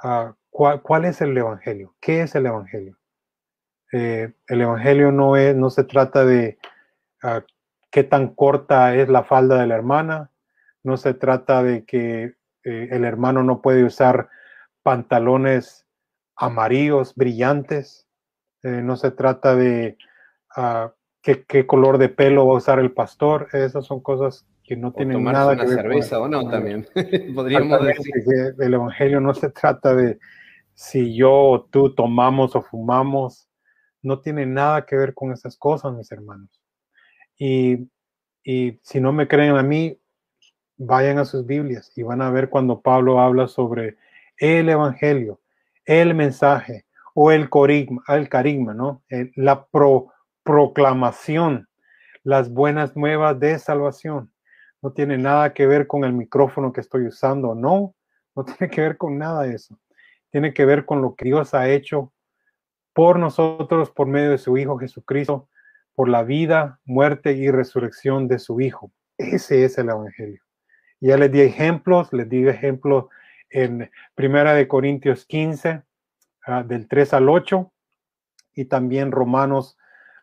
[0.04, 2.98] ah, cuál, es el Evangelio, qué es el Evangelio.
[3.92, 6.58] Eh, el Evangelio no, es, no se trata de
[7.24, 7.42] uh,
[7.92, 10.32] qué tan corta es la falda de la hermana,
[10.84, 14.30] no se trata de que eh, el hermano no puede usar
[14.84, 15.86] pantalones
[16.36, 18.08] amarillos, brillantes,
[18.64, 19.98] eh, no se trata de
[20.58, 20.90] uh,
[21.28, 24.94] qué, qué, color de pelo va a usar el pastor, esas son cosas que no
[24.94, 26.88] tienen nada que ver cerveza o no también,
[27.36, 28.14] podríamos decir.
[28.58, 30.20] El Evangelio no se trata de
[30.74, 33.50] si yo o tú tomamos o fumamos,
[34.02, 36.50] no tiene nada que ver con esas cosas, mis hermanos.
[37.38, 37.90] Y,
[38.82, 40.00] si no me creen a mí,
[40.78, 43.98] vayan a sus Biblias y van a ver cuando Pablo habla sobre
[44.38, 45.42] el Evangelio,
[45.84, 49.04] el mensaje o el corigma, el carisma, ¿no?
[49.36, 50.14] la pro,
[50.48, 51.68] proclamación,
[52.24, 54.32] las buenas nuevas de salvación.
[54.82, 57.94] No tiene nada que ver con el micrófono que estoy usando, no,
[58.34, 59.78] no tiene que ver con nada de eso.
[60.32, 62.14] Tiene que ver con lo que Dios ha hecho
[62.94, 65.50] por nosotros por medio de su Hijo Jesucristo,
[65.94, 68.90] por la vida, muerte y resurrección de su Hijo.
[69.18, 70.42] Ese es el Evangelio.
[71.02, 73.08] Ya les di ejemplos, les di ejemplos
[73.50, 75.84] en Primera de Corintios 15,
[76.46, 77.70] ah, del 3 al 8,
[78.54, 79.78] y también Romanos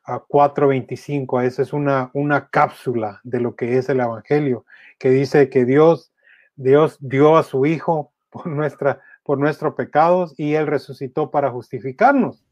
[0.05, 1.41] 4, 25.
[1.41, 4.67] Esa es una, una cápsula de lo que es el Evangelio,
[4.99, 6.13] que dice que Dios,
[6.57, 12.45] Dios dio a su Hijo por, nuestra, por nuestros pecados y Él resucitó para justificarnos.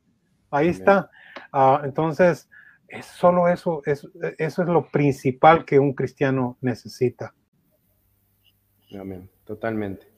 [0.50, 1.10] Ahí está.
[1.52, 2.48] Ah, entonces,
[2.88, 4.06] es solo eso, es,
[4.38, 7.34] eso es lo principal que un cristiano necesita.
[8.98, 10.12] Amén, totalmente.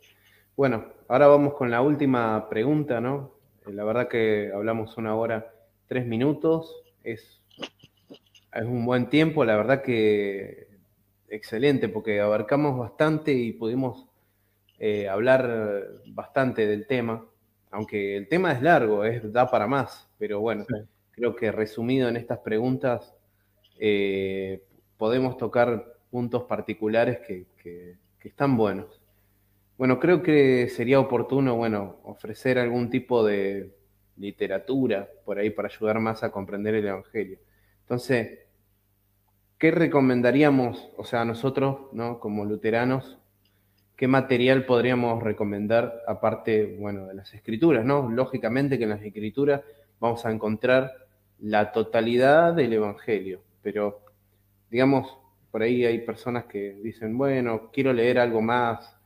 [0.57, 3.35] Bueno, ahora vamos con la última pregunta, ¿no?
[3.67, 5.53] Eh, la verdad que hablamos una hora,
[5.87, 7.41] tres minutos, es,
[8.53, 10.67] es un buen tiempo, la verdad que
[11.29, 14.09] excelente, porque abarcamos bastante y pudimos
[14.79, 17.25] eh, hablar bastante del tema
[17.75, 20.65] aunque el tema es largo, es, da para más, pero bueno,
[21.11, 23.13] creo que resumido en estas preguntas
[23.81, 24.63] eh,
[24.97, 29.03] podemos tocar puntos particulares que, están buenos.
[29.77, 33.71] Bueno, creo que sería oportuno, bueno, ofrecer algún tipo de
[34.17, 37.39] literatura por ahí para ayudar más a comprender el Evangelio.
[37.83, 38.39] Entonces,
[39.59, 42.21] ¿qué recomendaríamos, o sea, nosotros, ¿no?
[42.21, 43.19] Como luteranos,
[43.97, 48.11] ¿qué material podríamos recomendar aparte, bueno, de las escrituras, ¿no?
[48.11, 49.63] Lógicamente que en las escrituras
[50.01, 50.93] vamos a encontrar
[51.41, 54.01] la totalidad del Evangelio, pero
[54.71, 55.19] digamos,
[55.55, 58.99] por ahí hay personas que dicen, bueno, quiero leer algo más.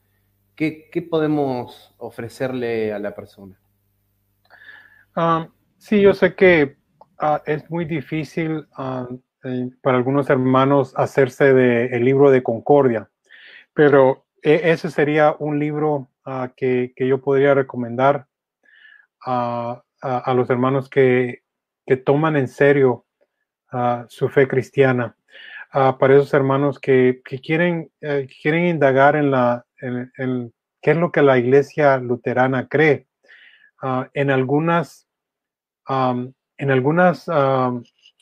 [0.55, 3.61] ¿Qué, podemos ofrecerle a la persona?
[5.21, 5.49] Ah,
[5.79, 6.77] sí, yo sé que
[7.19, 9.09] ah, es muy difícil ah,
[9.83, 13.11] para algunos hermanos hacerse del el libro de Concordia,
[13.75, 18.29] pero e, ese sería un libro ah, que, yo podría recomendar
[19.27, 19.83] a,
[20.37, 21.43] los hermanos que,
[22.05, 23.05] toman en serio
[24.07, 25.17] su fe cristiana.
[25.73, 31.23] Para esos hermanos que, quieren, eh, quieren indagar en, la, en, qué es lo que
[31.23, 33.09] la iglesia luterana cree.
[34.15, 35.08] en algunas,
[35.89, 37.27] en algunas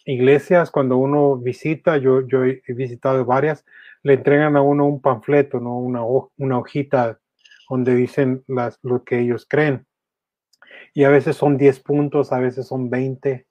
[0.05, 3.65] iglesias, cuando uno visita, yo, he visitado varias,
[4.03, 5.79] le entregan a uno un panfleto, ¿no?
[5.79, 6.03] una,
[6.37, 7.19] una hojita
[7.69, 8.45] donde dicen
[8.83, 9.87] lo que ellos creen.
[10.95, 13.47] Y a veces son 10 puntos, a veces son 20.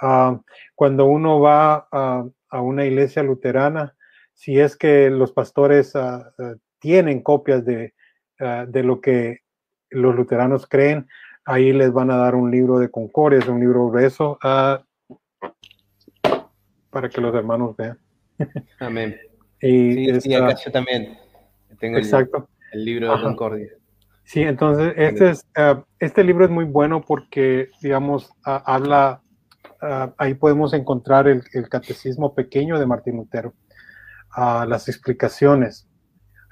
[0.00, 0.40] Ah,
[0.74, 2.24] cuando uno va a,
[2.60, 3.94] una iglesia luterana,
[4.32, 7.94] si es que los pastores ah, ah, tienen copias de,
[8.38, 9.40] de lo que
[9.90, 11.08] los luteranos creen,
[11.48, 14.76] ahí les van a dar un libro de concordia, es un libro grueso, uh,
[16.90, 17.98] para que los hermanos vean.
[18.80, 19.16] Amén.
[19.60, 21.18] y sí, acá yo también
[21.80, 22.48] tengo exacto.
[22.72, 23.68] El, libro de concordia.
[24.24, 29.22] Sí, entonces este, es, uh, este libro es muy bueno porque, digamos, uh, habla,
[30.18, 33.54] ahí podemos encontrar el, el, catecismo pequeño de Martín Lutero,
[34.36, 35.88] las explicaciones,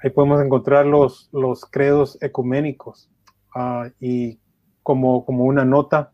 [0.01, 3.09] ahí podemos encontrar los, los credos ecuménicos
[3.99, 4.39] y
[4.87, 6.11] como, como una nota.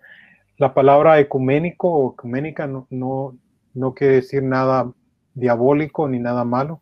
[0.58, 3.38] La palabra ecuménico o ecuménica no, no,
[3.76, 4.92] no quiere decir nada
[5.36, 6.82] diabólico ni nada malo.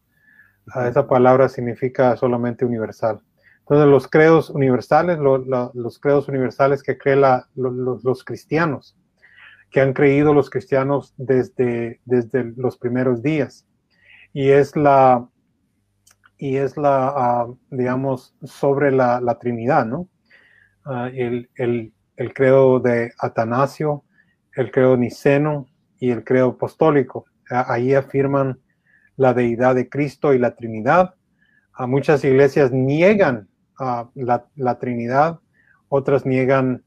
[0.74, 3.22] Ah, esa palabra significa solamente universal.
[3.60, 7.24] Entonces los credos universales, los credos universales que creen
[7.56, 8.98] los, cristianos,
[9.70, 13.68] que han creído los cristianos desde, desde los primeros días.
[14.32, 15.28] Y es la,
[16.38, 20.08] y es la, ah, digamos, sobre la, la Trinidad, ¿no?
[20.86, 21.94] Ah, el, el,
[22.34, 24.04] credo de Atanasio,
[24.56, 25.68] el credo niceno
[26.00, 27.26] y el credo apostólico.
[27.50, 28.60] Ahí afirman
[29.16, 31.16] la deidad de Cristo y la Trinidad.
[31.74, 33.48] A muchas iglesias niegan
[34.16, 35.40] la, la, Trinidad,
[35.90, 36.84] otras niegan,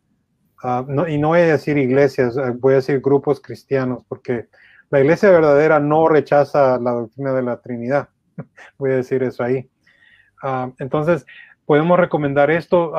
[1.09, 4.49] y no voy a decir iglesias, voy a decir grupos cristianos, porque
[4.90, 8.09] la iglesia verdadera no rechaza la doctrina de la Trinidad.
[8.78, 9.68] voy a decir eso ahí.
[10.78, 11.26] entonces,
[11.66, 12.95] podemos recomendar esto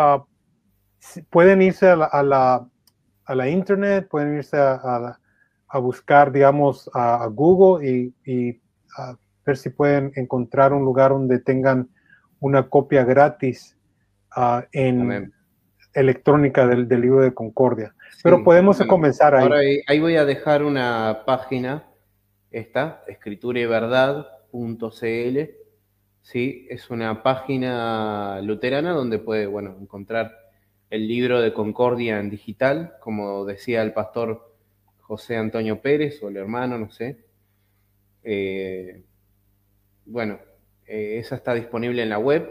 [1.30, 2.68] pueden irse a la,
[3.26, 5.20] a la, internet, pueden irse a,
[5.68, 8.62] a buscar, digamos, a, Google y, y
[9.46, 11.90] ver si pueden encontrar un lugar donde tengan
[12.40, 13.78] una copia gratis
[14.36, 15.32] uh, en
[15.94, 17.94] electrónica del, del, libro de Concordia.
[18.24, 19.44] Pero podemos comenzar ahí.
[19.44, 21.88] Ahora ahí voy a dejar una página,
[22.52, 25.40] esta, escriturayverdad.cl.
[26.22, 30.32] Sí, es una página luterana donde puede, bueno, encontrar
[30.90, 34.56] el libro de Concordia en digital, como decía el pastor
[35.00, 37.26] José Antonio Pérez o el hermano, no sé.
[38.24, 39.04] Eh,
[40.06, 40.40] bueno,
[40.88, 42.50] eh, esa está disponible en la web.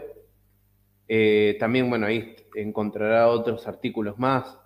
[1.07, 4.57] Eh, también, bueno, ahí encontrará otros artículos más.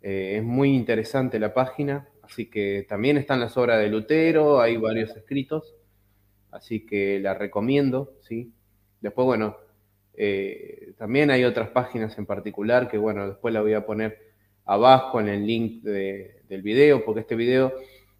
[0.00, 5.16] es muy interesante la página, así que también están las obras de Lutero, hay varios
[5.16, 5.74] escritos,
[6.50, 8.52] así que la recomiendo, ¿sí?
[9.00, 9.56] Después, bueno,
[10.16, 14.18] eh, también hay otras páginas en particular que, bueno, después la voy a poner
[14.64, 17.72] abajo en el link del video, porque este video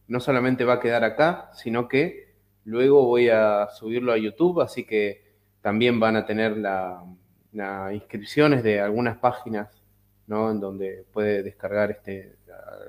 [0.08, 4.84] no solamente va a quedar acá, sino que luego voy a subirlo a YouTube, así
[4.84, 5.24] que
[5.62, 9.82] también van a tener las inscripciones de algunas páginas,
[10.26, 10.50] ¿no?
[10.50, 12.36] En donde puede descargar este,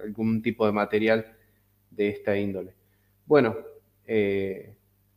[0.03, 1.35] algún tipo de material
[1.91, 2.73] de esta índole.
[3.25, 3.55] Bueno,
[4.05, 4.75] eh,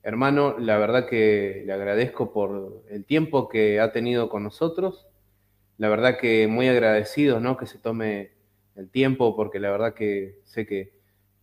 [0.09, 5.07] Hermano, la verdad que le agradezco por el tiempo que ha tenido con nosotros.
[5.77, 7.59] La verdad que muy agradecido, ¿no?
[7.59, 8.31] Que se tome
[8.75, 10.95] el tiempo, porque la verdad que sé que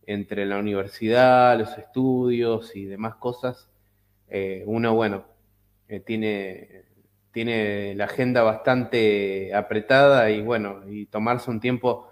[0.04, 3.68] entre la universidad, los estudios y demás cosas,
[4.28, 5.26] eh, uno, bueno,
[5.86, 6.86] eh, tiene,
[7.30, 12.08] tiene la agenda bastante apretada y bueno, y tomarse un tiempo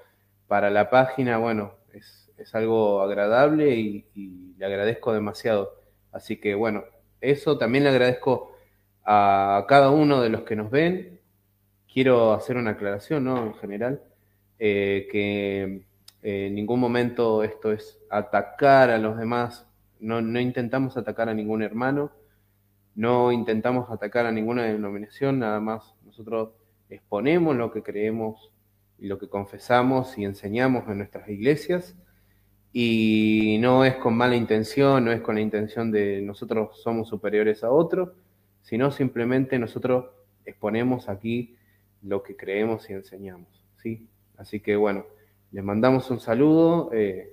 [0.47, 5.84] para la página, bueno, es, es algo agradable y le agradezco demasiado.
[6.15, 6.85] Así que bueno,
[7.21, 8.53] eso también le agradezco
[9.05, 11.21] a cada uno de los que nos ven.
[11.93, 13.45] Quiero hacer una aclaración, ¿no?
[13.45, 14.03] En general,
[14.59, 15.85] eh, que
[16.23, 19.67] eh, en ningún momento esto es atacar a los demás.
[19.99, 22.13] No, no intentamos atacar a ningún hermano,
[22.95, 26.51] no intentamos atacar a ninguna denominación, nada más nosotros
[26.91, 28.53] exponemos lo que creemos
[28.99, 31.97] y lo que confesamos y enseñamos en nuestras iglesias
[32.77, 37.63] y no es con mala intención, no es con la intención de nosotros somos superiores
[37.63, 38.11] a otros,
[38.63, 40.07] sino simplemente nosotros
[40.45, 41.57] exponemos aquí
[42.03, 44.09] lo que creemos y enseñamos, ¿sí?
[44.37, 45.07] Así que bueno,
[45.53, 46.91] les mandamos un saludo.
[46.93, 47.33] Eh,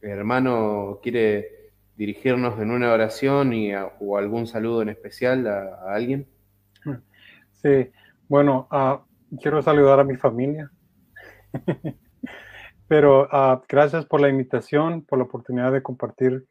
[0.00, 6.26] el hermano quiere dirigirnos en una oración y o algún saludo en especial a, alguien.
[7.52, 7.90] Sí,
[8.28, 10.70] bueno, uh, quiero saludar a mi familia.
[12.86, 16.46] Pero uh, gracias por la invitación, por la oportunidad de compartir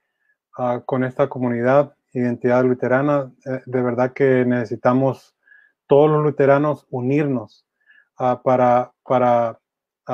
[0.57, 3.31] uh, con esta comunidad, identidad luterana.
[3.45, 5.35] Eh, de verdad que necesitamos
[5.87, 7.67] todos los luteranos unirnos
[8.19, 9.59] uh, para, para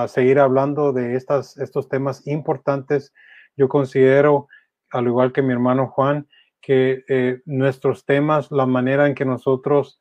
[0.07, 3.13] seguir hablando de estas, estos temas importantes.
[3.55, 4.47] Yo considero,
[4.91, 6.27] al igual que mi hermano Juan,
[6.61, 9.99] que eh, nuestros temas, la manera en que nosotros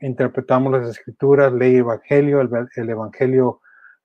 [0.00, 3.60] interpretamos las escrituras, ley evangelio, el, el evangelio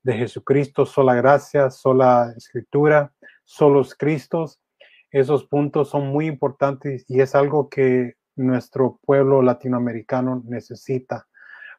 [0.06, 3.12] de Jesucristo, sola gracia, sola escritura,
[3.44, 4.62] solos Cristos.
[5.10, 11.28] Esos puntos son muy importantes y es algo que nuestro pueblo latinoamericano necesita,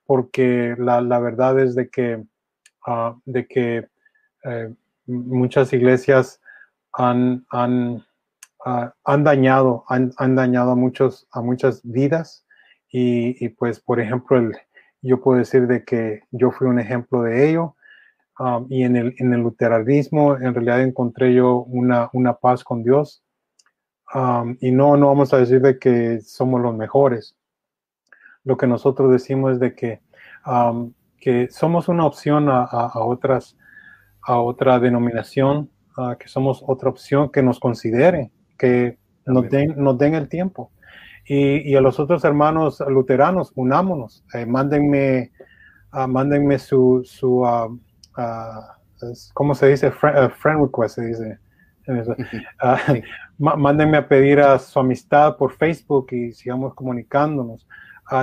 [0.07, 2.25] porque la, verdad es de que,
[2.85, 3.87] ah, de que
[4.43, 4.75] eh,
[5.07, 6.41] muchas iglesias
[6.93, 8.05] han, han,
[8.65, 12.45] ah, han dañado, han, dañado a, muchos, a muchas vidas
[12.91, 14.57] y, pues, por ejemplo, el,
[15.01, 17.77] yo puedo decir de que yo fui un ejemplo de ello.
[18.39, 22.83] Um, y en el, en el luteranismo, en realidad encontré yo una, una paz con
[22.83, 23.23] Dios.
[24.15, 27.37] Um, y no, no vamos a decir de que somos los mejores.
[28.45, 30.01] Lo que nosotros decimos es de que,
[30.47, 33.57] um, que somos una opción a, a, otras,
[34.23, 35.71] a otra denominación,
[36.19, 40.71] que somos otra opción que nos considere, que nos den, nos den el tiempo.
[41.25, 45.33] Y, a los otros hermanos luteranos, unámonos, eh, mándenme,
[45.93, 47.81] uh, mándenme su, su uh,
[49.35, 49.91] ¿cómo se dice?
[49.91, 51.39] Friend, friend, request, se dice.
[53.39, 57.67] mándenme a pedir a su amistad por Facebook y sigamos comunicándonos.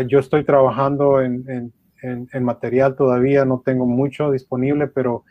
[0.07, 1.71] yo estoy trabajando en,
[2.01, 5.23] en, en, material todavía, no tengo mucho disponible, pero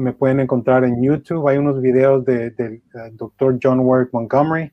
[0.00, 1.46] me pueden encontrar en YouTube.
[1.46, 2.82] Hay unos videos del de,
[3.12, 4.72] doctor John Warwick Montgomery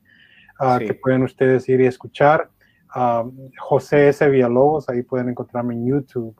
[0.58, 2.50] Ah, que pueden ustedes ir y escuchar.
[2.94, 3.24] Ah,
[3.58, 4.28] José S.
[4.28, 6.34] Villalobos, ahí pueden encontrarme en YouTube.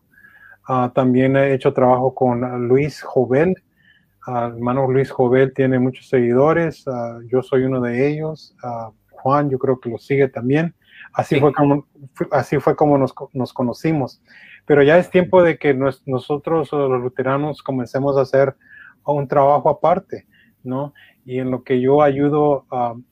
[0.69, 3.55] Ah, también he hecho trabajo con Luis Jovel.
[4.27, 6.85] hermano Luis Jovel tiene muchos seguidores.
[7.27, 8.55] yo soy uno de ellos.
[9.11, 10.75] Juan, yo creo que lo sigue también.
[11.13, 11.87] Así, fue, como,
[12.31, 14.23] así fue como nos, nos, conocimos.
[14.67, 18.57] Pero ya es tiempo de que nosotros, los luteranos, comencemos a hacer
[19.05, 20.27] un trabajo aparte,
[20.65, 20.93] ¿no?
[21.27, 22.67] y en lo que yo ayudo,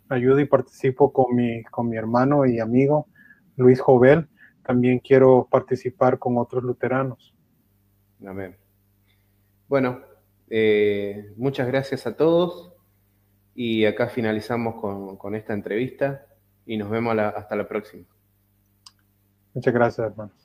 [0.08, 3.08] ayudo y participo con mi, con mi hermano y amigo
[3.56, 4.28] Luis Jovel,
[4.64, 7.33] también quiero participar con otros luteranos.
[8.26, 8.56] Amén.
[9.68, 10.00] Bueno,
[10.50, 12.72] eh, muchas gracias a todos
[13.54, 16.26] y acá finalizamos con, esta entrevista
[16.66, 18.04] y nos vemos hasta la próxima.
[19.54, 20.43] Muchas gracias, hermanos.